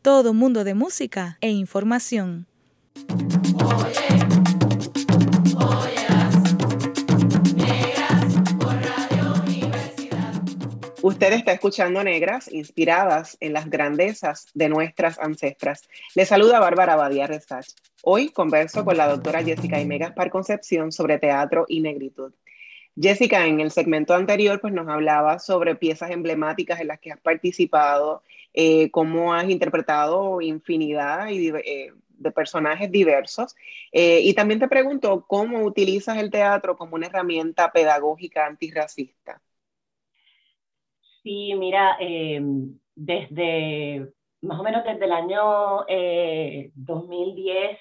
[0.01, 2.45] Todo mundo de música e información.
[11.09, 15.87] Usted está escuchando Negras, inspiradas en las grandezas de nuestras ancestras.
[16.15, 17.65] Le saluda Bárbara Badía Resach.
[18.03, 22.33] Hoy converso con la doctora Jessica Imegas Par Concepción sobre teatro y negritud.
[22.99, 27.21] Jessica, en el segmento anterior, pues nos hablaba sobre piezas emblemáticas en las que has
[27.21, 28.21] participado,
[28.53, 33.55] eh, cómo has interpretado infinidad eh, de personajes diversos.
[33.93, 39.41] Eh, y también te pregunto cómo utilizas el teatro como una herramienta pedagógica antirracista.
[41.27, 42.39] Sí, mira, eh,
[42.95, 45.83] desde más o menos desde el año
[46.73, 47.77] 2010,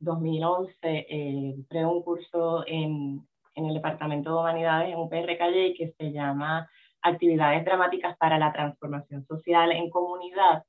[0.00, 3.24] 2011, eh, entré un curso en,
[3.54, 6.68] en, el Departamento de Humanidades en UPR Calle que se llama
[7.02, 10.64] Actividades Dramáticas para la Transformación Social en Comunidad,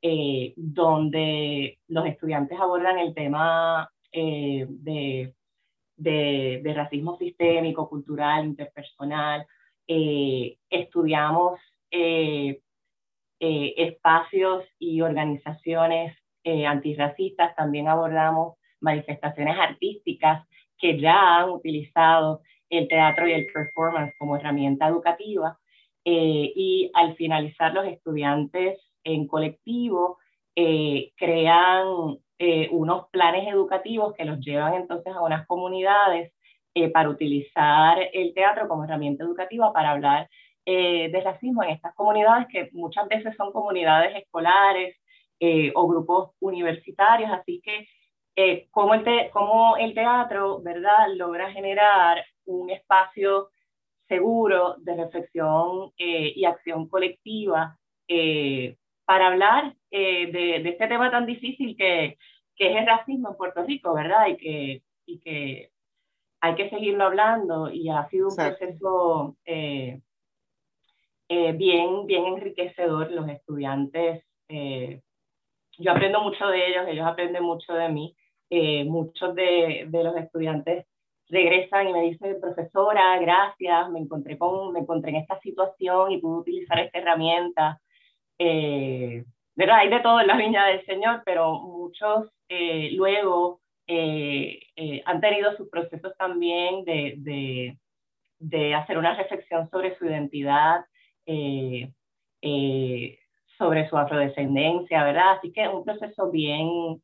[0.00, 5.34] eh, donde los estudiantes abordan el tema de,
[5.98, 9.46] de racismo sistémico, cultural, interpersonal,
[9.94, 12.60] eh, estudiamos eh,
[13.40, 20.44] eh, espacios y organizaciones antirracistas, también abordamos manifestaciones artísticas
[20.76, 25.58] que ya han utilizado el teatro y el performance como herramienta educativa.
[26.04, 30.18] y al finalizar los estudiantes en colectivo
[31.16, 31.86] crean
[32.70, 36.32] unos planes educativos que los llevan entonces a unas comunidades
[36.74, 40.30] eh, para utilizar el teatro como herramienta educativa para hablar
[40.64, 44.96] eh, de racismo en estas comunidades que muchas veces son comunidades escolares
[45.38, 47.88] eh, o grupos universitarios, así que
[48.70, 53.50] como, el como el teatro, ¿verdad?, logra generar un espacio
[54.08, 57.76] seguro de reflexión y acción colectiva
[59.04, 60.30] para hablar de,
[60.62, 62.16] de, este tema tan difícil que,
[62.56, 64.28] que, es el racismo en Puerto Rico, ¿verdad?
[64.28, 65.71] Y que, y que
[66.42, 70.00] hay que seguirlo hablando y ha sido un proceso eh,
[71.28, 73.12] eh, bien, bien enriquecedor.
[73.12, 75.00] Los estudiantes, eh,
[75.78, 78.16] yo aprendo mucho de ellos, ellos aprenden mucho de mí.
[78.86, 80.84] muchos de, de, los estudiantes
[81.28, 86.18] regresan y me dicen, profesora, gracias, me encontré, con, me encontré en esta situación y
[86.18, 87.80] pude utilizar esta herramienta.
[89.54, 89.76] ¿verdad?
[89.78, 93.61] Hay de todo en la viña del Señor, pero muchos luego
[93.94, 97.76] eh, eh, han tenido sus procesos también de,
[98.38, 100.86] de, hacer una reflexión sobre su identidad,
[101.26, 101.92] eh,
[103.58, 105.32] sobre su afrodescendencia, ¿verdad?
[105.32, 107.02] Así que es un proceso bien,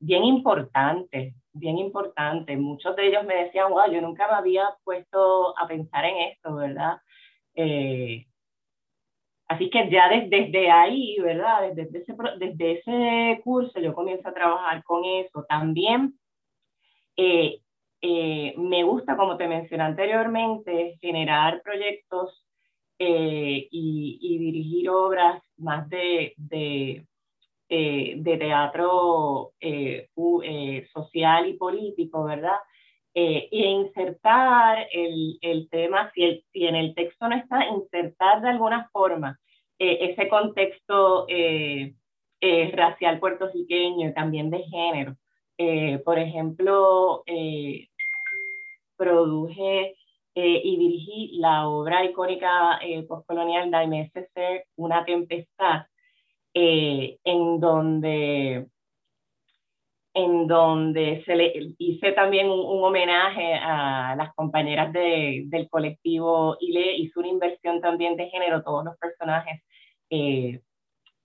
[0.00, 2.58] bien importante, bien importante.
[2.58, 6.54] Muchos de ellos me decían, wow, yo nunca me había puesto a pensar en esto,
[6.54, 6.98] ¿verdad?
[9.48, 11.72] Así que ya desde, ahí, ¿verdad?
[11.74, 15.44] Desde ese, curso yo comienzo a trabajar con eso.
[15.48, 16.18] También
[17.16, 17.62] eh,
[18.02, 22.44] eh, me gusta, como te mencioné anteriormente, generar proyectos
[22.98, 26.34] eh, y, dirigir obras más de
[27.68, 29.52] teatro
[30.92, 32.58] social y político, ¿verdad?
[33.20, 38.50] E insertar el, el tema, si, el, si, en el texto no está, insertar de
[38.50, 39.38] alguna forma
[39.78, 41.94] eh, ese contexto eh,
[42.40, 45.16] eh, racial puertorriqueño y también de género.
[46.04, 47.24] por ejemplo,
[48.96, 49.94] produje
[50.34, 52.78] y dirigí la obra icónica
[53.08, 55.86] postcolonial de César, Una Tempestad,
[56.54, 58.66] en donde
[60.18, 66.72] en donde se le hice también un, homenaje a las compañeras de, del colectivo y
[66.72, 69.62] le hice una inversión también de género, todos los personajes
[70.10, 70.60] eh,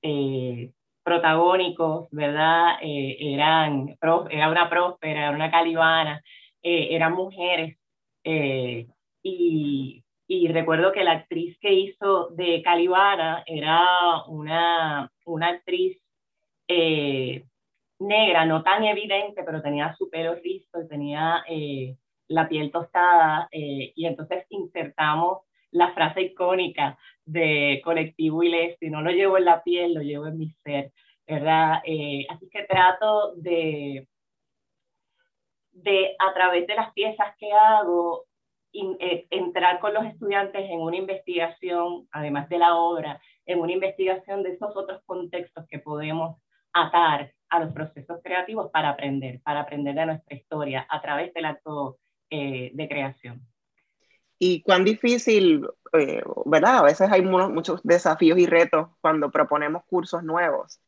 [0.04, 0.72] eh,
[1.04, 2.78] protagónicos, ¿verdad?
[2.82, 3.98] Eh, eran,
[4.30, 6.24] era una próspera, era una calibana,
[6.62, 7.78] eran mujeres.
[8.24, 15.98] Y, y, recuerdo que la actriz que hizo de calibana era una, una actriz
[18.04, 21.98] negra, no tan evidente, pero tenía su pelo rizo y tenía eh,
[22.28, 25.40] la piel tostada, eh, y entonces insertamos
[25.72, 30.28] la frase icónica de colectivo y si no lo llevo en la piel, lo llevo
[30.28, 30.92] en mi ser,
[31.28, 31.82] ¿verdad?
[31.86, 34.08] Eh, así que trato de,
[35.72, 38.26] de, a través de las piezas que hago,
[39.30, 44.54] entrar con los estudiantes en una investigación, además de la obra, en una investigación de
[44.54, 46.38] esos otros contextos que podemos
[46.74, 51.46] atar a los procesos creativos para aprender, para aprender de nuestra historia a través del
[51.46, 52.00] acto
[52.32, 53.48] eh, de creación.
[54.40, 56.80] Y cuán difícil, eh, ¿verdad?
[56.80, 60.82] A veces hay muchos desafíos y retos cuando proponemos cursos nuevos.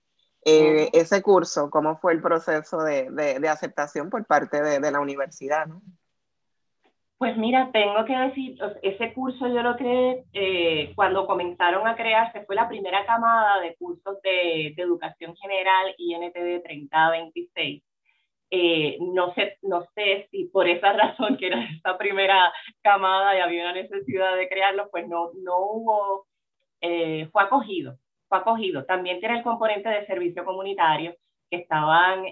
[0.44, 5.66] Ese curso, ¿cómo fue el proceso de, de, aceptación por parte de, de la universidad?
[5.66, 5.82] ¿no?
[7.18, 12.44] Pues mira, tengo que decir, ese curso yo lo creé eh, cuando comenzaron a crearse,
[12.46, 17.84] fue la primera camada de cursos de, educación general INTD 3026.
[18.52, 22.52] Eh, no, sé, no sé si por esa razón que era esta primera
[22.82, 26.28] camada y había una necesidad de crearlo, pues no, no hubo,
[26.82, 27.98] eh, fue acogido,
[28.28, 28.86] fue acogido.
[28.86, 31.16] También tiene el componente de servicio comunitario
[31.50, 32.24] que estaban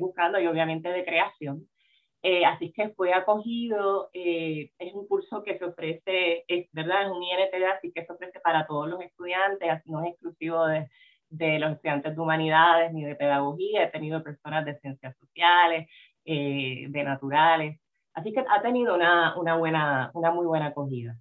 [0.00, 1.68] buscando y obviamente de creación.
[2.24, 7.10] Eh, así que fue acogido, eh, es un curso que se ofrece, es verdad, es
[7.10, 10.88] un INTD, así que se ofrece para todos los estudiantes, no es exclusivo de,
[11.30, 15.88] de los estudiantes de humanidades ni de pedagogía, he tenido personas de ciencias sociales,
[16.24, 17.80] eh, de naturales,
[18.14, 21.16] así que ha tenido una, una, buena, una muy buena acogida.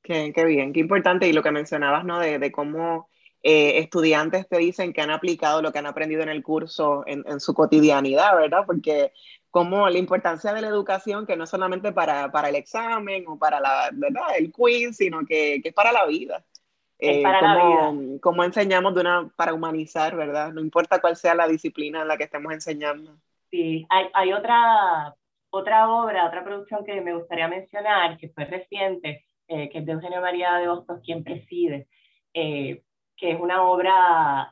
[0.00, 2.20] Qué, qué, bien, qué importante, y lo que mencionabas, ¿no?
[2.20, 3.08] De, de cómo
[3.42, 7.40] estudiantes te dicen que han aplicado lo que han aprendido en el curso en, en,
[7.40, 8.64] su cotidianidad, ¿verdad?
[8.66, 9.12] Porque
[9.50, 13.38] como la importancia de la educación, que no es solamente para, para el examen o
[13.38, 14.36] para la, ¿verdad?
[14.38, 16.44] el quiz, sino que, que es para la vida.
[16.98, 18.18] Es eh, para la vida.
[18.20, 20.52] Como enseñamos de una, para humanizar, ¿verdad?
[20.52, 23.16] No importa cuál sea la disciplina en la que estemos enseñando.
[23.50, 25.16] Sí, hay, hay otra,
[25.50, 29.92] otra obra, otra producción que me gustaría mencionar, que fue reciente, eh, que es de
[29.92, 31.88] Eugenio María de Hostos, quien preside,
[32.34, 32.82] eh,
[33.20, 34.50] que es una obra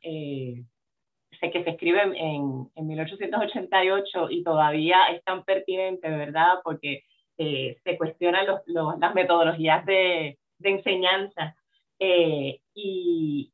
[1.40, 6.58] sé que se escribe en, en 1888 y todavía es tan pertinente, ¿verdad?
[6.64, 7.04] Porque
[7.38, 11.56] eh, se cuestionan los, las metodologías de, de enseñanza.
[11.98, 13.52] Eh, y,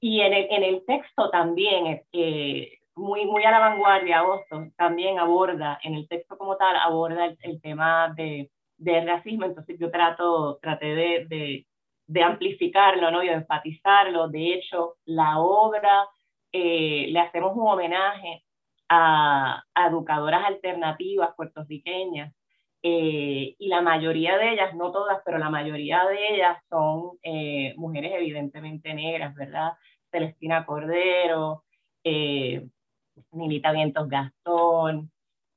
[0.00, 5.18] y en, el, en el texto también, eh, muy, muy a la vanguardia, Boston también
[5.18, 9.44] aborda, en el texto como tal, aborda el, tema de, de, racismo.
[9.44, 11.66] Entonces yo trato, traté de, de,
[12.08, 13.22] de amplificarlo ¿no?
[13.22, 14.28] y de enfatizarlo.
[14.28, 16.08] De hecho, la obra
[16.50, 18.42] eh, le hacemos un homenaje
[18.88, 22.34] a, educadoras alternativas puertorriqueñas
[22.82, 27.74] eh, y la mayoría de ellas, no todas, pero la mayoría de ellas son eh,
[27.76, 29.72] mujeres evidentemente negras, ¿verdad?
[30.10, 31.64] Celestina Cordero,
[33.32, 35.10] Nilita Vientos Gastón,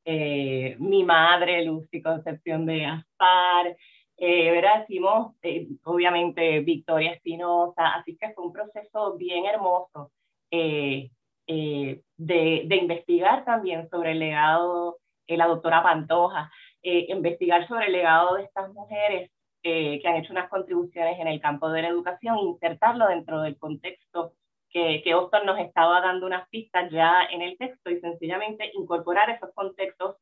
[0.06, 3.78] mi madre Lucy Concepción de Gaspar,
[4.22, 4.82] ¿verdad?
[4.82, 5.36] Decimos,
[5.84, 10.12] obviamente, Victoria Espinosa, así que fue un proceso bien hermoso
[10.52, 11.10] eh,
[11.48, 14.98] eh, de, de, investigar también sobre el legado
[15.28, 16.52] de la doctora Pantoja,
[16.84, 19.32] eh, investigar sobre el legado de estas mujeres
[19.64, 24.34] que han hecho unas contribuciones en el campo de la educación, insertarlo dentro del contexto
[24.70, 29.30] que, que Austin nos estaba dando unas pistas ya en el texto y sencillamente incorporar
[29.30, 30.18] esos contextos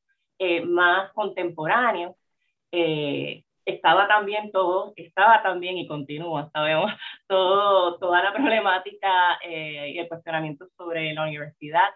[0.65, 2.15] más contemporáneos
[3.69, 6.91] estaba también todo, estaba también y continúa, sabemos,
[7.27, 11.89] todo, toda la problemática eh, y el cuestionamiento sobre la universidad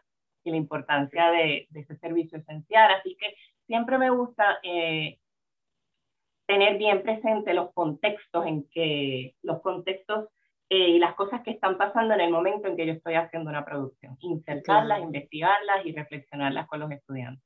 [0.43, 2.91] y la importancia de, de ese servicio esencial.
[2.91, 3.35] Así que
[3.67, 5.17] siempre me gusta eh,
[6.45, 10.27] tener bien presente los contextos en que, los contextos
[10.69, 13.49] eh, y las cosas que están pasando en el momento en que yo estoy haciendo
[13.49, 17.43] una producción, insertarlas, investigarlas y reflexionarlas con los estudiantes.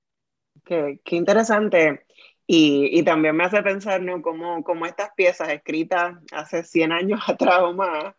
[0.65, 2.05] Qué, qué interesante.
[2.49, 4.21] Y, también me hace pensar, ¿no?
[4.21, 8.15] Cómo, cómo estas piezas escritas hace 100 años atrás o más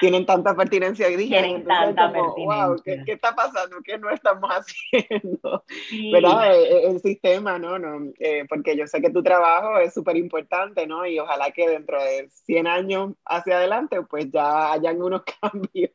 [0.00, 2.66] tienen tanta pertinencia dije, tienen tanta pertinencia.
[2.66, 3.76] Wow, ¿qué, ¿qué, está pasando?
[3.84, 5.64] ¿Qué no estamos haciendo?
[6.12, 6.54] ¿Verdad?
[6.54, 7.78] E, e, el, sistema, ¿no?
[7.78, 11.06] no eh, porque yo sé que tu trabajo es súper importante, ¿no?
[11.06, 15.92] Y ojalá que dentro de 100 años hacia adelante, pues ya hayan unos cambios.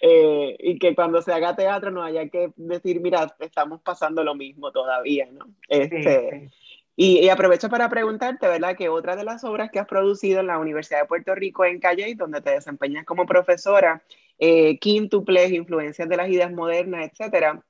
[0.00, 4.34] eh, y que cuando se haga teatro no haya que decir, mira, estamos pasando lo
[4.34, 5.46] mismo todavía, ¿no?
[5.68, 6.65] Este, sí, sí.
[6.98, 8.74] Y, aprovecho para preguntarte, ¿verdad?
[8.74, 11.78] Que otra de las obras que has producido en la Universidad de Puerto Rico en
[11.78, 14.02] Calle, donde te desempeñas como profesora,
[14.38, 17.62] eh, quíntuples, influencias de las ideas modernas, etcétera,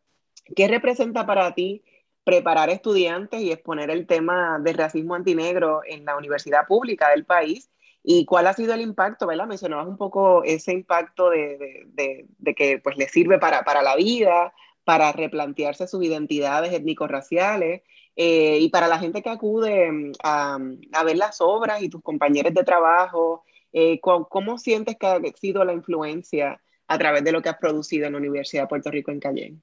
[0.54, 1.82] ¿qué representa para ti
[2.22, 7.68] preparar estudiantes y exponer el tema del racismo antinegro en la universidad pública del país?
[8.04, 9.48] ¿Y cuál ha sido el impacto, verdad?
[9.48, 14.52] Mencionabas un poco ese impacto de, de, que pues le sirve para, para la vida,
[14.84, 17.82] para replantearse sus identidades étnico-raciales
[18.16, 20.58] eh, y para la gente que acude mm, a,
[21.04, 25.64] ver las obras y tus compañeros de trabajo, eh, ¿cómo, ¿cómo, sientes que ha sido
[25.64, 26.58] la influencia
[26.88, 29.60] a través de lo que has producido en la Universidad de Puerto Rico en Cayenne?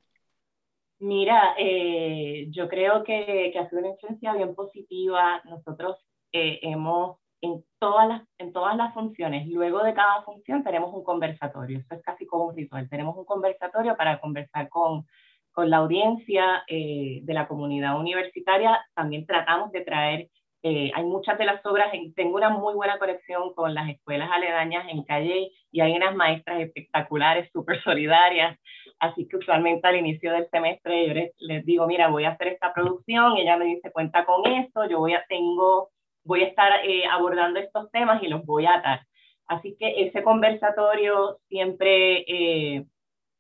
[1.00, 5.42] Mira, eh, yo creo que, ha sido una influencia bien positiva.
[5.46, 5.98] Nosotros
[6.32, 11.80] hemos, en todas, las, en todas las funciones, luego de cada función tenemos un conversatorio.
[11.80, 12.88] Eso es casi como un ritual.
[12.88, 15.08] Tenemos un conversatorio para conversar con,
[15.54, 18.84] con la audiencia eh, de la comunidad universitaria.
[18.94, 20.30] También tratamos de traer
[20.66, 24.86] eh, hay muchas de las obras, tengo una muy buena conexión con las escuelas aledañas
[24.88, 28.58] en Calle y hay unas maestras espectaculares, súper solidarias,
[28.98, 32.74] así que usualmente al inicio del semestre yo les, digo, mira, voy a hacer esta
[32.74, 35.90] producción, y ella me dice, cuenta con esto, yo voy a, tengo,
[36.24, 39.02] voy a estar eh, abordando estos temas y los voy a atar.
[39.48, 42.24] Así que ese conversatorio siempre,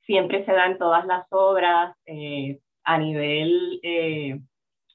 [0.05, 1.95] siempre se da en todas las obras
[2.83, 3.81] a nivel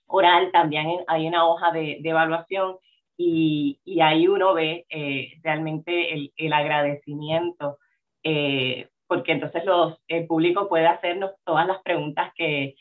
[0.09, 2.79] oral también hay una hoja de, evaluación
[3.17, 7.79] y, y, ahí uno ve eh, realmente el, agradecimiento,
[8.23, 9.65] eh, porque entonces
[10.07, 12.75] el público puede hacernos todas las preguntas que,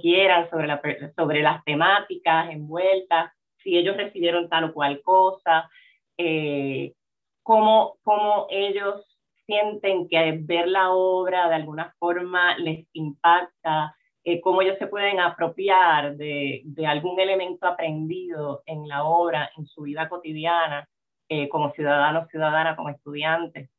[0.00, 3.30] quieran sobre, sobre las temáticas envueltas,
[3.62, 5.70] si ellos recibieron tal o cual cosa,
[6.16, 6.94] eh,
[7.42, 9.04] cómo, cómo ellos
[9.46, 15.20] sienten que ver la obra de alguna forma les impacta, eh, cómo ellos se pueden
[15.20, 20.88] apropiar de, de, algún elemento aprendido en la obra, en su vida cotidiana,
[21.28, 23.70] eh, como ciudadanos, ciudadana, como estudiantes.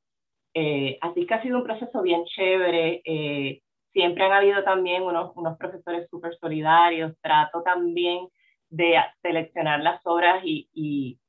[0.53, 3.01] Eh, así que ha sido un proceso bien chévere.
[3.91, 7.13] siempre han habido también unos, unos profesores súper solidarios.
[7.21, 8.27] Trato también
[8.69, 11.19] de seleccionar las obras y,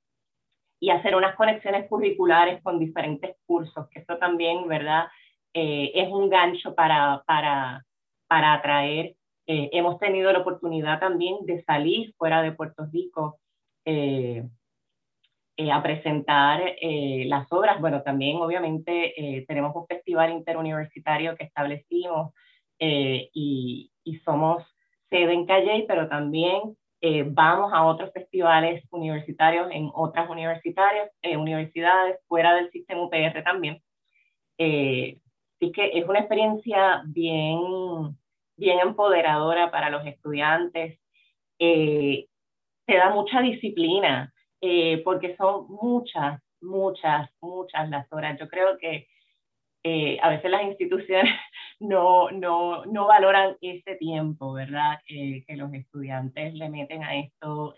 [0.80, 5.06] y, hacer unas conexiones curriculares con diferentes cursos, que esto también, ¿verdad?
[5.58, 7.86] es un gancho para, para
[8.26, 9.16] para atraer.
[9.46, 13.38] Eh, hemos tenido la oportunidad también de salir fuera de Puerto Rico
[13.84, 14.44] eh,
[15.56, 16.60] eh, a presentar
[17.26, 17.80] las obras.
[17.80, 22.34] Bueno, también obviamente tenemos un festival interuniversitario que establecimos
[22.78, 24.62] y, y, somos
[25.08, 26.76] sede en Calle, pero también
[27.26, 33.82] vamos a otros festivales universitarios en otras universitarias, universidades fuera del sistema UPR también.
[35.56, 37.58] Así que es una experiencia bien,
[38.56, 40.98] bien empoderadora para los estudiantes.
[41.58, 42.26] Eh,
[42.86, 48.38] te da mucha disciplina, eh, porque son muchas, muchas, muchas las horas.
[48.38, 49.08] Yo creo que
[49.82, 51.32] eh, a veces las instituciones
[51.80, 54.98] no, no, no valoran ese tiempo, ¿verdad?
[55.06, 57.74] que los estudiantes le meten a esto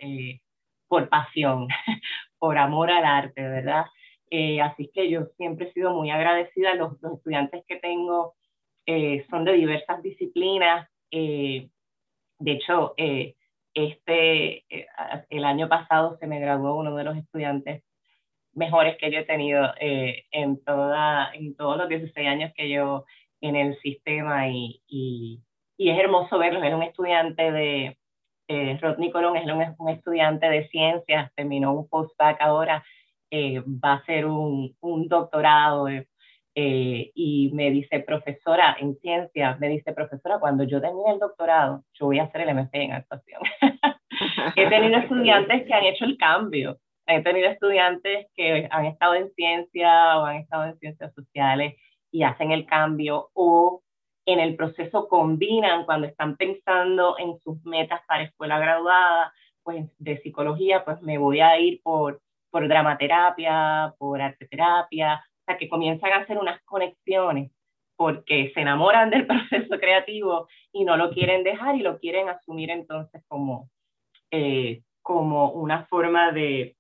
[0.89, 1.69] por pasión,
[2.39, 3.85] por amor al arte, ¿verdad?
[4.31, 6.75] Eh, así que yo siempre he sido muy agradecida.
[6.75, 8.35] Los, los estudiantes que tengo
[8.87, 10.89] eh, son de diversas disciplinas.
[11.11, 11.69] Eh,
[12.39, 12.95] de hecho,
[13.75, 14.65] este,
[15.31, 17.85] el año pasado se me graduó uno de los estudiantes
[18.53, 23.05] mejores que yo he tenido en, toda, en todos los 16 años que yo
[23.41, 25.41] en el sistema y, y,
[25.76, 26.62] y es hermoso verlo.
[26.62, 27.97] Es un estudiante de,
[28.80, 32.82] Rodney Colón es un, un, estudiante de ciencias, terminó un postback ahora
[33.30, 39.68] eh, va a hacer un, un doctorado eh, y me dice, profesora, en ciencias, me
[39.68, 43.43] dice, profesora, cuando yo termine el doctorado, yo voy a hacer el MP en actuación.
[44.57, 46.78] He tenido estudiantes que han hecho el cambio.
[47.07, 51.74] He tenido estudiantes que han estado en ciencia o han estado en ciencias sociales
[52.11, 53.83] y hacen el cambio o
[54.27, 59.33] en el proceso combinan cuando están pensando en sus metas para escuela graduada,
[59.63, 65.59] pues de psicología, pues me voy a ir por por dramaterapia, por arteterapia, o sea,
[65.59, 67.51] que comienzan a hacer unas conexiones
[67.97, 72.71] porque se enamoran del proceso creativo y no lo quieren dejar y lo quieren asumir
[72.71, 73.71] entonces como,
[74.31, 76.77] eh, como una forma de,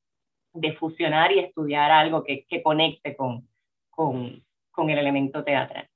[0.52, 3.48] de, fusionar y estudiar algo que, que conecte con,
[3.90, 4.44] con,
[4.78, 5.88] con el elemento teatral.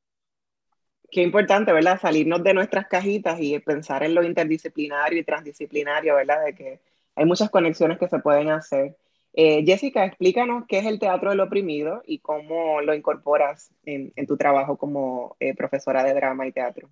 [1.08, 2.00] Qué importante, ¿verdad?
[2.00, 6.44] Salirnos de nuestras cajitas y pensar en lo interdisciplinario y transdisciplinario, ¿verdad?
[6.44, 6.80] De que
[7.14, 8.96] hay muchas conexiones que se pueden hacer.
[9.34, 14.36] Eh, Jessica, explícanos qué es el teatro del oprimido y cómo lo incorporas en, tu
[14.36, 16.90] trabajo como eh, profesora de drama y teatro.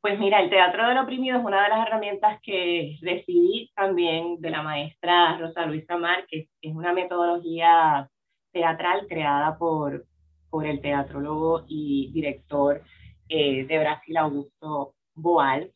[0.00, 4.50] Pues mira, el teatro del oprimido es una de las herramientas que recibí también de
[4.50, 6.48] la maestra Rosa Luisa Márquez.
[6.62, 8.08] Es una metodología
[8.52, 10.06] teatral creada por,
[10.54, 12.80] por el teatrólogo y director
[13.28, 15.72] eh, de Brasil, Augusto Boal.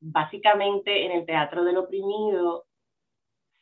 [0.00, 2.64] básicamente en el teatro del oprimido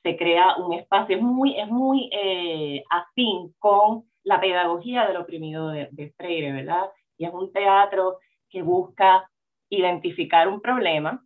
[0.05, 5.71] se crea un espacio, es muy, es muy eh, afín con la pedagogía del oprimido
[5.71, 6.89] de, Freire, ¿verdad?
[7.19, 8.19] Y es un teatro
[8.51, 9.29] que busca
[9.69, 11.25] identificar un problema,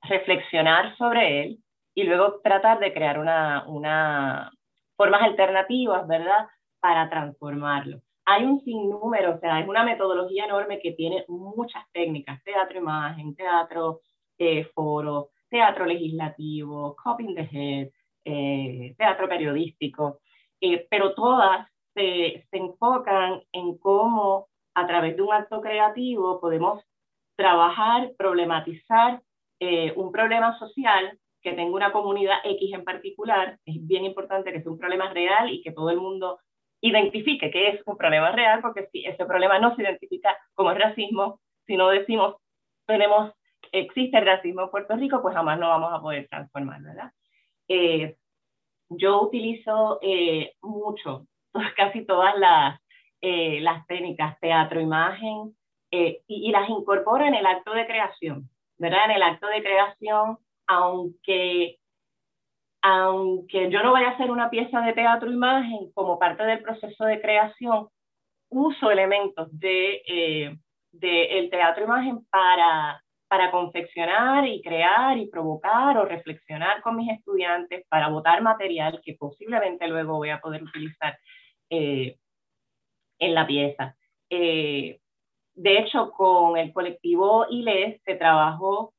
[0.00, 1.58] reflexionar sobre él
[1.94, 4.50] y luego tratar de crear una, una
[4.96, 6.48] formas alternativas, ¿verdad?
[6.86, 8.00] Para transformarlo.
[8.26, 13.34] hay un sinnúmero, o sea, es una metodología enorme que tiene muchas técnicas, teatro imagen,
[13.34, 14.02] teatro
[14.38, 17.88] eh, foro, teatro legislativo, copying the head,
[18.24, 20.20] eh, teatro periodístico,
[20.60, 26.84] eh, pero todas se, se enfocan en cómo a través de un acto creativo podemos
[27.34, 29.20] trabajar, problematizar
[29.96, 34.70] un problema social que tenga una comunidad X en particular, es bien importante que sea
[34.70, 36.38] un problema real y que todo el mundo
[36.80, 41.40] identifique que es un problema real, porque si ese problema no se identifica como racismo,
[41.66, 42.36] si no decimos
[42.86, 43.32] tenemos,
[43.72, 47.10] existe el racismo en Puerto Rico, pues jamás lo vamos a poder transformar, ¿verdad?
[47.68, 48.16] Eh,
[48.88, 51.26] yo utilizo eh, mucho,
[51.76, 52.80] casi todas las,
[53.20, 55.56] eh, las técnicas, teatro, imagen,
[55.88, 59.06] y, y, las incorporo en el acto de creación, ¿verdad?
[59.06, 61.78] En el acto de creación, aunque
[62.88, 67.04] aunque yo no vaya a hacer una pieza de teatro imagen como parte del proceso
[67.04, 67.88] de creación,
[68.48, 70.56] uso elementos de, eh,
[71.02, 77.84] el teatro imagen para, para confeccionar y crear y provocar o reflexionar con mis estudiantes
[77.88, 81.18] para votar material que posiblemente luego voy a poder utilizar
[81.68, 82.16] eh,
[83.18, 83.96] en la pieza.
[84.30, 85.00] Eh,
[85.56, 88.92] de hecho, con el colectivo ILES se trabajó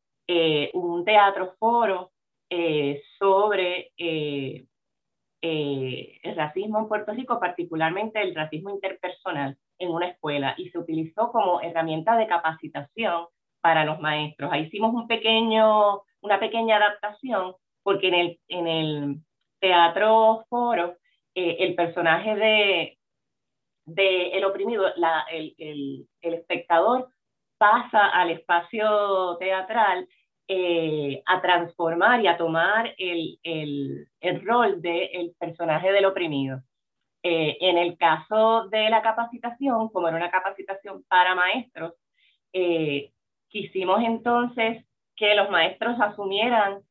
[0.74, 2.12] un teatro foro
[2.50, 4.66] eh, sobre eh,
[5.41, 10.80] eh, el racismo en Puerto Rico, particularmente el racismo interpersonal en una escuela, y se
[10.80, 13.28] utilizó como herramienta de capacitación
[13.62, 14.52] para los maestros.
[14.52, 19.16] Ahí hicimos un pequeño, una pequeña adaptación, porque en el, en el
[19.60, 20.98] teatro foro,
[21.36, 22.98] el personaje de,
[23.86, 24.88] de el oprimido,
[25.32, 27.10] el, el, el espectador
[27.58, 30.08] pasa al espacio teatral
[30.50, 36.62] eh, a transformar y a tomar el, el, el rol del el personaje del oprimido.
[37.24, 41.93] Eh, en el caso de la capacitación, como era una capacitación para maestros,
[42.54, 43.12] eh,
[43.50, 44.86] quisimos entonces
[45.16, 46.82] que los maestros asumieran,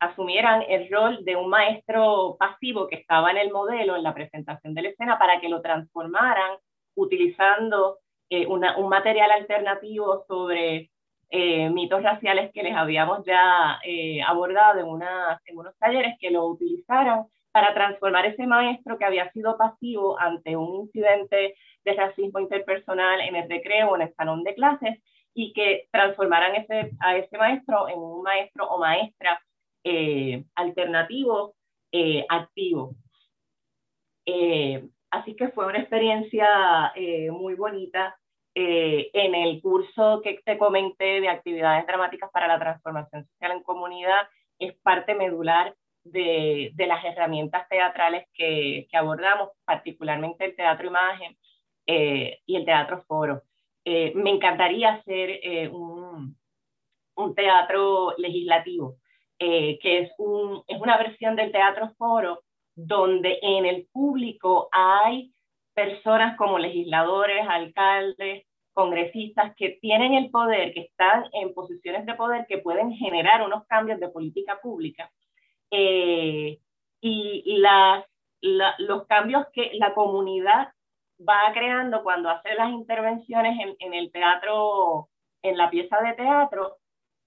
[0.00, 4.74] asumieran el rol de un maestro pasivo que estaba en el modelo, en la presentación
[4.74, 6.56] de la escena, para que lo transformaran
[6.96, 7.98] utilizando
[8.30, 10.90] un material alternativo sobre
[11.30, 16.30] eh, mitos raciales que les habíamos ya eh, abordado en, una, en unos talleres que
[16.30, 21.54] lo utilizaran para transformar ese maestro que había sido pasivo ante un incidente
[21.84, 25.02] de racismo interpersonal en el recreo o en el salón de clases
[25.34, 29.38] y que transformaran ese, a ese maestro en un maestro o maestra
[29.84, 31.54] eh, alternativo,
[32.28, 32.94] activo.
[35.10, 36.92] así que fue una experiencia
[37.32, 38.16] muy bonita
[38.54, 43.62] eh, en el curso que te comenté de actividades dramáticas para la transformación social en
[43.62, 44.28] comunidad,
[44.58, 45.74] es parte medular
[46.04, 51.36] de, de las herramientas teatrales que, que, abordamos, particularmente el teatro imagen
[51.86, 53.42] eh, y el teatro foro.
[53.84, 56.36] Eh, me encantaría hacer un,
[57.14, 58.96] un, teatro legislativo,
[59.38, 62.42] que es, un, es una versión del teatro foro
[62.74, 65.32] donde en el público hay
[65.78, 72.46] personas como legisladores, alcaldes, congresistas que tienen el poder, que están en posiciones de poder,
[72.48, 75.08] que pueden generar unos cambios de política pública.
[75.70, 76.58] Eh,
[77.00, 77.62] y
[78.40, 80.72] los cambios que la comunidad
[81.20, 85.08] va creando cuando hace las intervenciones en, en, el teatro,
[85.42, 86.78] en la pieza de teatro,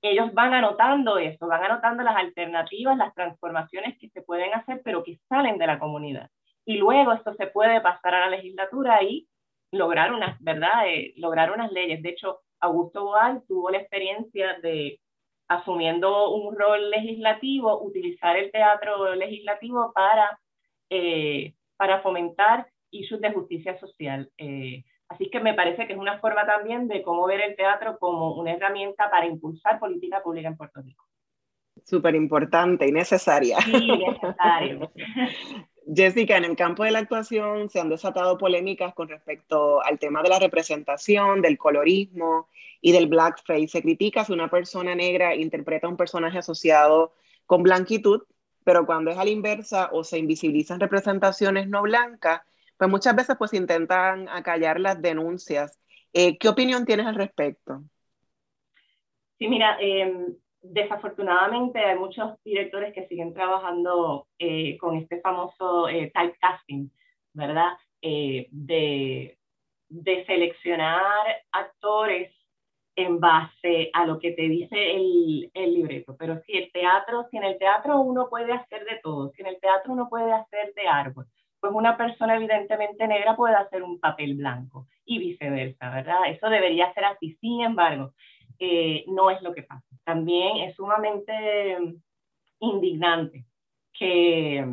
[0.01, 5.05] ellos van anotando eso, van anotando las alternativas, las transformaciones que se pueden hacer, pero
[5.05, 6.29] que salen de la comunidad.
[6.65, 9.27] Y luego esto se puede pasar a la legislatura y
[9.71, 10.87] lograr unas, ¿verdad?
[10.87, 12.01] Eh, lograr unas leyes.
[12.01, 14.99] De hecho, Augusto Boal tuvo la experiencia de,
[15.47, 20.39] asumiendo un rol legislativo, utilizar el teatro legislativo para,
[20.89, 24.29] eh, para fomentar issues de justicia social.
[24.37, 27.97] Eh, así que me parece que es una forma también de cómo ver el teatro
[27.99, 31.05] como una herramienta para impulsar política pública en Puerto Rico.
[31.85, 33.57] Súper importante y necesaria.
[33.61, 34.91] Sí, necesario.
[35.93, 40.23] Jessica, en el campo de la actuación se han desatado polémicas con respecto al tema
[40.23, 42.47] de la representación, del colorismo
[42.79, 43.67] y del blackface.
[43.67, 47.13] Se critica si una persona negra interpreta un personaje asociado
[47.45, 48.21] con blanquitud,
[48.63, 52.41] pero cuando es a la inversa o se invisibilizan representaciones no blancas,
[52.77, 55.77] pues muchas veces pues intentan acallar las denuncias.
[56.13, 57.83] Eh, ¿Qué opinión tienes al respecto?
[59.37, 66.11] Sí, mira, eh, desafortunadamente hay muchos directores que siguen trabajando eh, con este famoso eh,
[66.13, 66.91] typecasting,
[67.33, 67.73] ¿verdad?
[68.01, 69.37] Eh, de,
[70.25, 72.31] seleccionar actores
[72.95, 76.15] en base a lo que te dice el, el, libreto.
[76.17, 79.47] Pero si el teatro, si en el teatro uno puede hacer de todo, si en
[79.47, 81.25] el teatro uno puede hacer de árbol,
[81.59, 86.21] pues una persona evidentemente negra puede hacer un papel blanco y viceversa, ¿verdad?
[86.27, 87.37] Eso debería ser así.
[87.39, 88.13] Sin embargo,
[88.63, 89.83] eh, no es lo que pasa.
[90.03, 91.95] También es sumamente
[92.59, 93.43] indignante
[93.91, 94.63] que,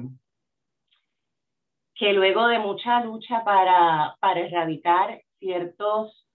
[1.94, 6.28] que luego de mucha lucha para, para erradicar ciertos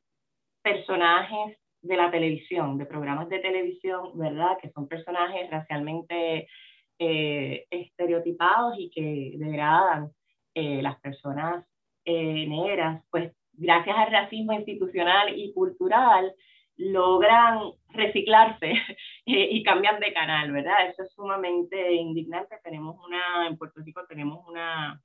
[0.64, 4.58] personajes de la televisión, de programas de televisión, ¿verdad?
[4.60, 6.48] Que son personajes racialmente
[6.98, 10.12] eh, estereotipados y que degradan
[10.56, 11.64] eh, las personas
[12.06, 16.34] negras, pues gracias al racismo institucional y cultural
[16.78, 18.74] logran reciclarse
[19.26, 20.88] y cambian de canal, ¿verdad?
[20.90, 22.58] Eso es sumamente indignante.
[22.64, 25.02] Tenemos una, en Puerto Rico tenemos una,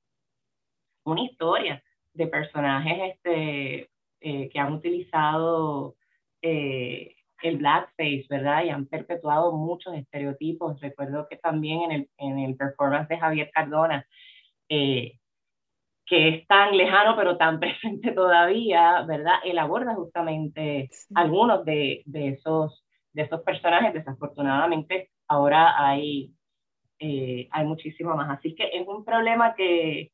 [1.04, 3.90] una historia de personajes este,
[4.20, 5.96] que han utilizado
[6.42, 8.64] eh, el blackface, ¿verdad?
[8.64, 10.80] Y han perpetuado muchos estereotipos.
[10.80, 14.06] Recuerdo que también en el, en el performance de Javier Cardona,
[14.68, 15.18] eh,
[16.08, 19.36] que es tan lejano pero tan presente todavía, ¿verdad?
[19.44, 23.94] Él aborda justamente algunos de, de, esos, de esos personajes.
[23.94, 26.32] Desafortunadamente, ahora hay,
[26.98, 28.38] eh, hay muchísimo más.
[28.38, 30.10] Así que es un problema que,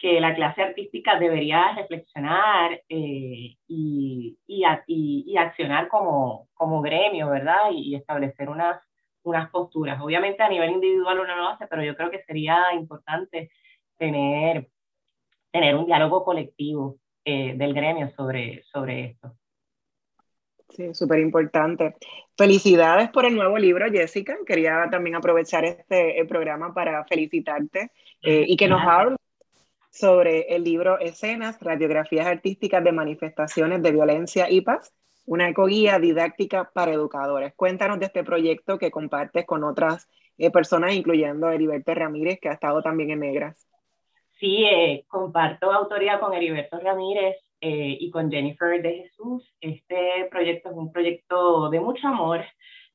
[0.00, 7.70] que la clase artística debería reflexionar eh, y, y, y, accionar como, como gremio, ¿verdad?
[7.72, 8.80] Y, establecer unas,
[9.22, 10.00] unas posturas.
[10.00, 13.50] Obviamente a nivel individual uno no lo hace, pero yo creo que sería importante
[13.98, 14.68] tener,
[15.50, 19.34] tener un diálogo colectivo eh, del gremio sobre, sobre esto.
[20.70, 21.96] Sí, súper importante.
[22.36, 24.36] Felicidades por el nuevo libro, Jessica.
[24.46, 27.90] Quería también aprovechar este programa para felicitarte
[28.22, 29.18] eh, y que nos hables
[29.90, 34.92] sobre el libro Escenas, Radiografías Artísticas de Manifestaciones de Violencia y Paz,
[35.24, 37.54] una ecoguía didáctica para educadores.
[37.54, 42.52] Cuéntanos de este proyecto que compartes con otras eh, personas, incluyendo Heriberto Ramírez, que ha
[42.52, 43.66] estado también en Negras.
[44.38, 49.52] Sí, eh, comparto autoría con Heriberto Ramírez eh, y con Jennifer de Jesús.
[49.60, 52.44] Este proyecto es un proyecto de mucho amor,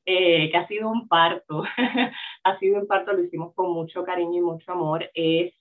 [0.06, 1.64] que ha sido un parto.
[2.44, 5.10] ha sido un parto, lo hicimos con mucho cariño y mucho amor.
[5.14, 5.54] Es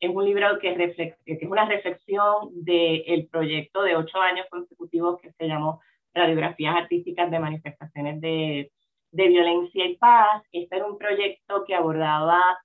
[0.00, 0.94] es un libro que,
[1.26, 5.80] es una reflexión del proyecto de ocho años consecutivos que se llamó
[6.14, 8.72] Radiografías Artísticas de Manifestaciones de,
[9.12, 10.42] de Violencia y Paz.
[10.52, 12.58] Este era un proyecto que abordaba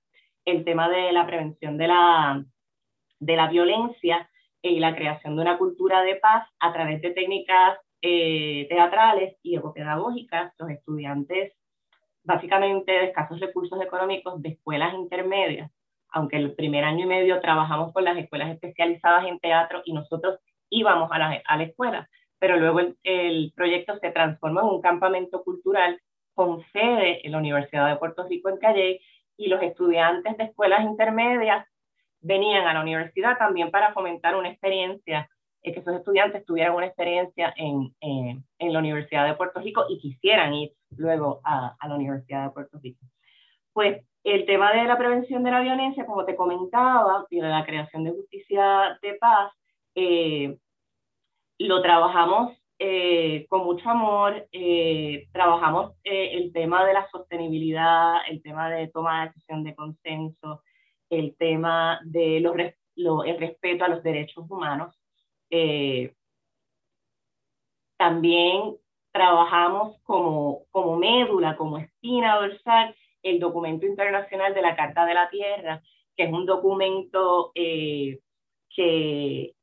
[0.46, 2.42] el tema de la prevención de la,
[3.18, 4.28] de la violencia
[4.62, 9.56] y la creación de una cultura de paz a través de técnicas eh, teatrales y
[9.56, 10.52] ecopedagógicas.
[10.58, 11.52] Los estudiantes,
[12.24, 15.70] básicamente de escasos recursos económicos de escuelas intermedias,
[16.10, 20.38] aunque el primer año y medio trabajamos con las escuelas especializadas en teatro y nosotros
[20.70, 22.08] íbamos a la, a la escuela,
[22.38, 26.00] pero luego el, proyecto se transformó en un campamento cultural
[26.34, 29.00] con sede en la Universidad de Puerto Rico en Calle
[29.36, 31.66] y los estudiantes de escuelas intermedias
[32.26, 35.28] venían a la universidad también para fomentar una experiencia,
[35.62, 39.98] eh, que esos estudiantes tuvieran una experiencia en, en, la Universidad de Puerto Rico y
[39.98, 43.04] quisieran ir luego a, a la Universidad de Puerto Rico.
[43.72, 47.64] Pues el tema de la prevención de la violencia, como te comentaba, y de la
[47.64, 49.52] creación de justicia de paz,
[49.94, 50.58] eh,
[51.58, 58.68] lo trabajamos eh, con mucho amor, eh, trabajamos el tema de la sostenibilidad, el tema
[58.68, 60.62] de toma de decisión de consenso,
[61.10, 64.94] el tema de el respeto a los derechos humanos.
[67.96, 68.76] también
[69.16, 75.30] trabajamos como, como médula, como espina dorsal, el documento internacional de la Carta de la
[75.30, 75.82] Tierra,
[76.14, 78.20] que es un documento eh,
[78.68, 79.54] que,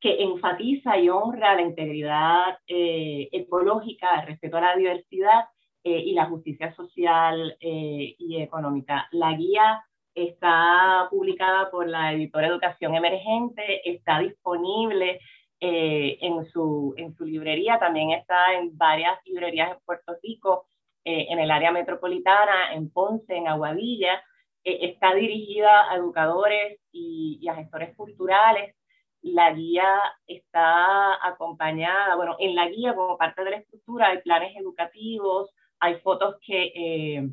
[0.00, 5.46] que enfatiza y honra la integridad eh, ecológica, el respeto a la diversidad
[5.82, 9.08] eh, y la justicia social y económica.
[9.10, 9.84] La guía
[10.14, 15.20] está publicada por la editora Educación Emergente, está disponible
[15.60, 20.66] en, su, en su librería, también está en varias librerías en Puerto Rico
[21.04, 24.22] eh, en el área metropolitana, en Ponce, en Aguadilla.
[24.62, 28.76] Eh, está dirigida a educadores y, a gestores culturales.
[29.20, 29.88] La guía
[30.26, 35.50] está acompañada, bueno, en la guía como parte de la estructura hay planes educativos,
[35.80, 37.28] hay fotos que,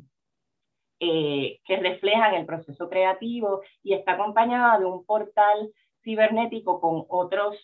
[1.00, 5.70] eh, que reflejan el proceso creativo y está acompañada de un portal
[6.02, 7.56] cibernético con otros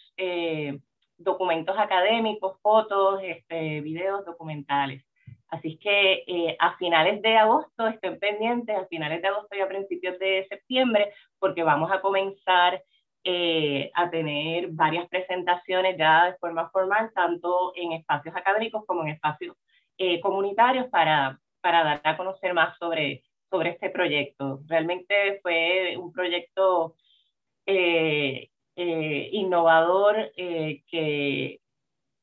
[1.19, 5.05] documentos académicos, fotos, este, videos documentales.
[5.49, 9.69] Así que eh, a finales de agosto estén pendientes, a finales de agosto y a
[9.69, 12.83] principios de septiembre, porque vamos a comenzar
[13.23, 19.09] eh, a tener varias presentaciones ya de forma formal, tanto en espacios académicos como en
[19.09, 19.57] espacios
[19.99, 24.61] eh, comunitarios, para, para dar a conocer más sobre, sobre este proyecto.
[24.67, 26.95] Realmente fue un proyecto
[27.67, 31.61] eh, eh, innovador que,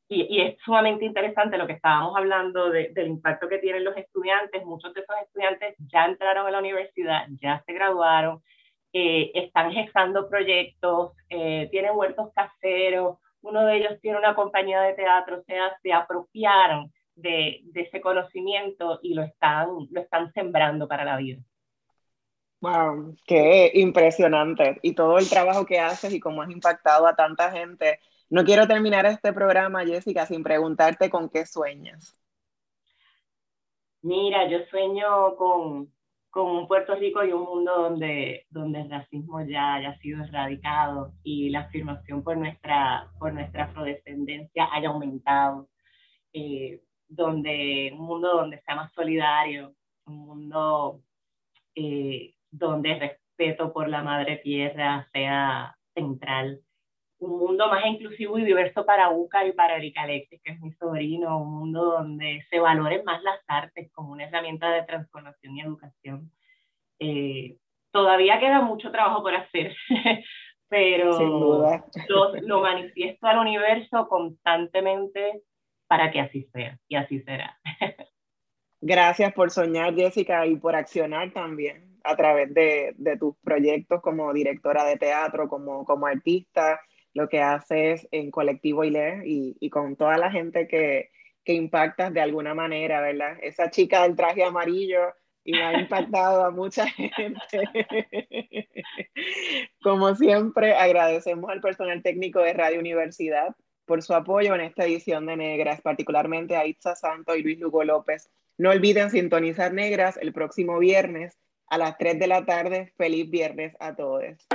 [0.09, 4.65] y, es sumamente interesante lo que estábamos hablando del impacto que tienen los estudiantes.
[4.65, 8.41] Muchos de esos estudiantes ya entraron a la universidad, ya se graduaron,
[8.91, 15.43] están gestando proyectos, tienen huertos caseros, uno de ellos tiene una compañía de teatro, o
[15.43, 21.41] sea, se apropiaron de, ese conocimiento y lo están, lo están sembrando para la vida.
[22.61, 24.80] Wow, qué impresionante.
[24.82, 27.99] Y todo el trabajo que haces y cómo has impactado a tanta gente.
[28.30, 32.18] No quiero terminar este programa, Jessica, sin preguntarte con qué sueñas.
[34.01, 35.93] Mira, yo sueño con,
[36.30, 41.14] con un Puerto Rico y un mundo donde, donde el racismo ya haya sido erradicado
[41.22, 45.70] y la afirmación por nuestra, por nuestra afrodescendencia haya aumentado.
[46.34, 49.76] Eh, donde, un mundo donde sea más solidario,
[50.06, 51.01] un mundo
[51.76, 56.62] eh, donde el respeto por la madre tierra sea central,
[57.20, 60.72] un mundo más inclusivo y diverso para UCA y para Erika Alexis, que es mi
[60.74, 65.62] sobrino, un mundo donde se valoren más las artes como una herramienta de transformación y
[65.62, 66.32] educación.
[66.99, 67.58] Eh,
[67.91, 69.76] todavía queda mucho trabajo por hacer,
[70.68, 71.20] pero
[72.10, 75.43] lo, lo manifiesto al universo constantemente
[75.88, 77.60] para que así sea y así será.
[78.82, 84.34] Gracias por soñar, Jessica, y por accionar también a través de, de tus proyectos como
[84.34, 86.82] directora de teatro, como, como artista
[87.14, 91.12] lo que haces en Colectivo ILE y, y con toda la gente que,
[91.44, 93.38] que impactas de alguna manera, ¿verdad?
[93.42, 95.14] Esa chica del traje amarillo
[95.44, 97.40] y me ha impactado a mucha gente.
[99.82, 103.56] Como siempre, agradecemos al personal técnico de Radio Universidad
[103.86, 107.84] por su apoyo en esta edición de Negras, particularmente a Itza Santo y Luis Lugo
[107.84, 108.30] López.
[108.58, 112.94] No olviden sintonizar Negras el próximo viernes a las 3 de la tarde.
[112.98, 114.48] Feliz viernes a todos.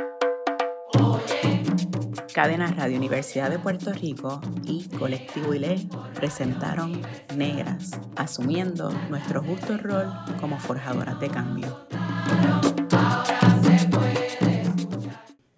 [2.33, 7.03] Cadena Radio Universidad de Puerto Rico y Colectivo ILE presentaron
[7.37, 10.07] Negras, asumiendo nuestro justo rol
[10.41, 11.89] como forjadoras de cambio.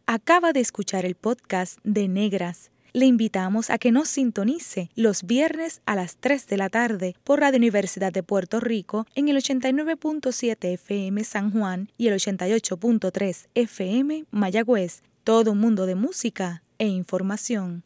[0.07, 2.71] Acaba de escuchar el podcast de Negras.
[2.93, 7.41] Le invitamos a que nos sintonice los viernes a las 3 de la tarde por
[7.41, 14.25] Radio Universidad de Puerto Rico en el 89.7 FM San Juan y el 88.3 FM
[14.31, 15.03] Mayagüez.
[15.25, 17.85] Todo un mundo de música e información.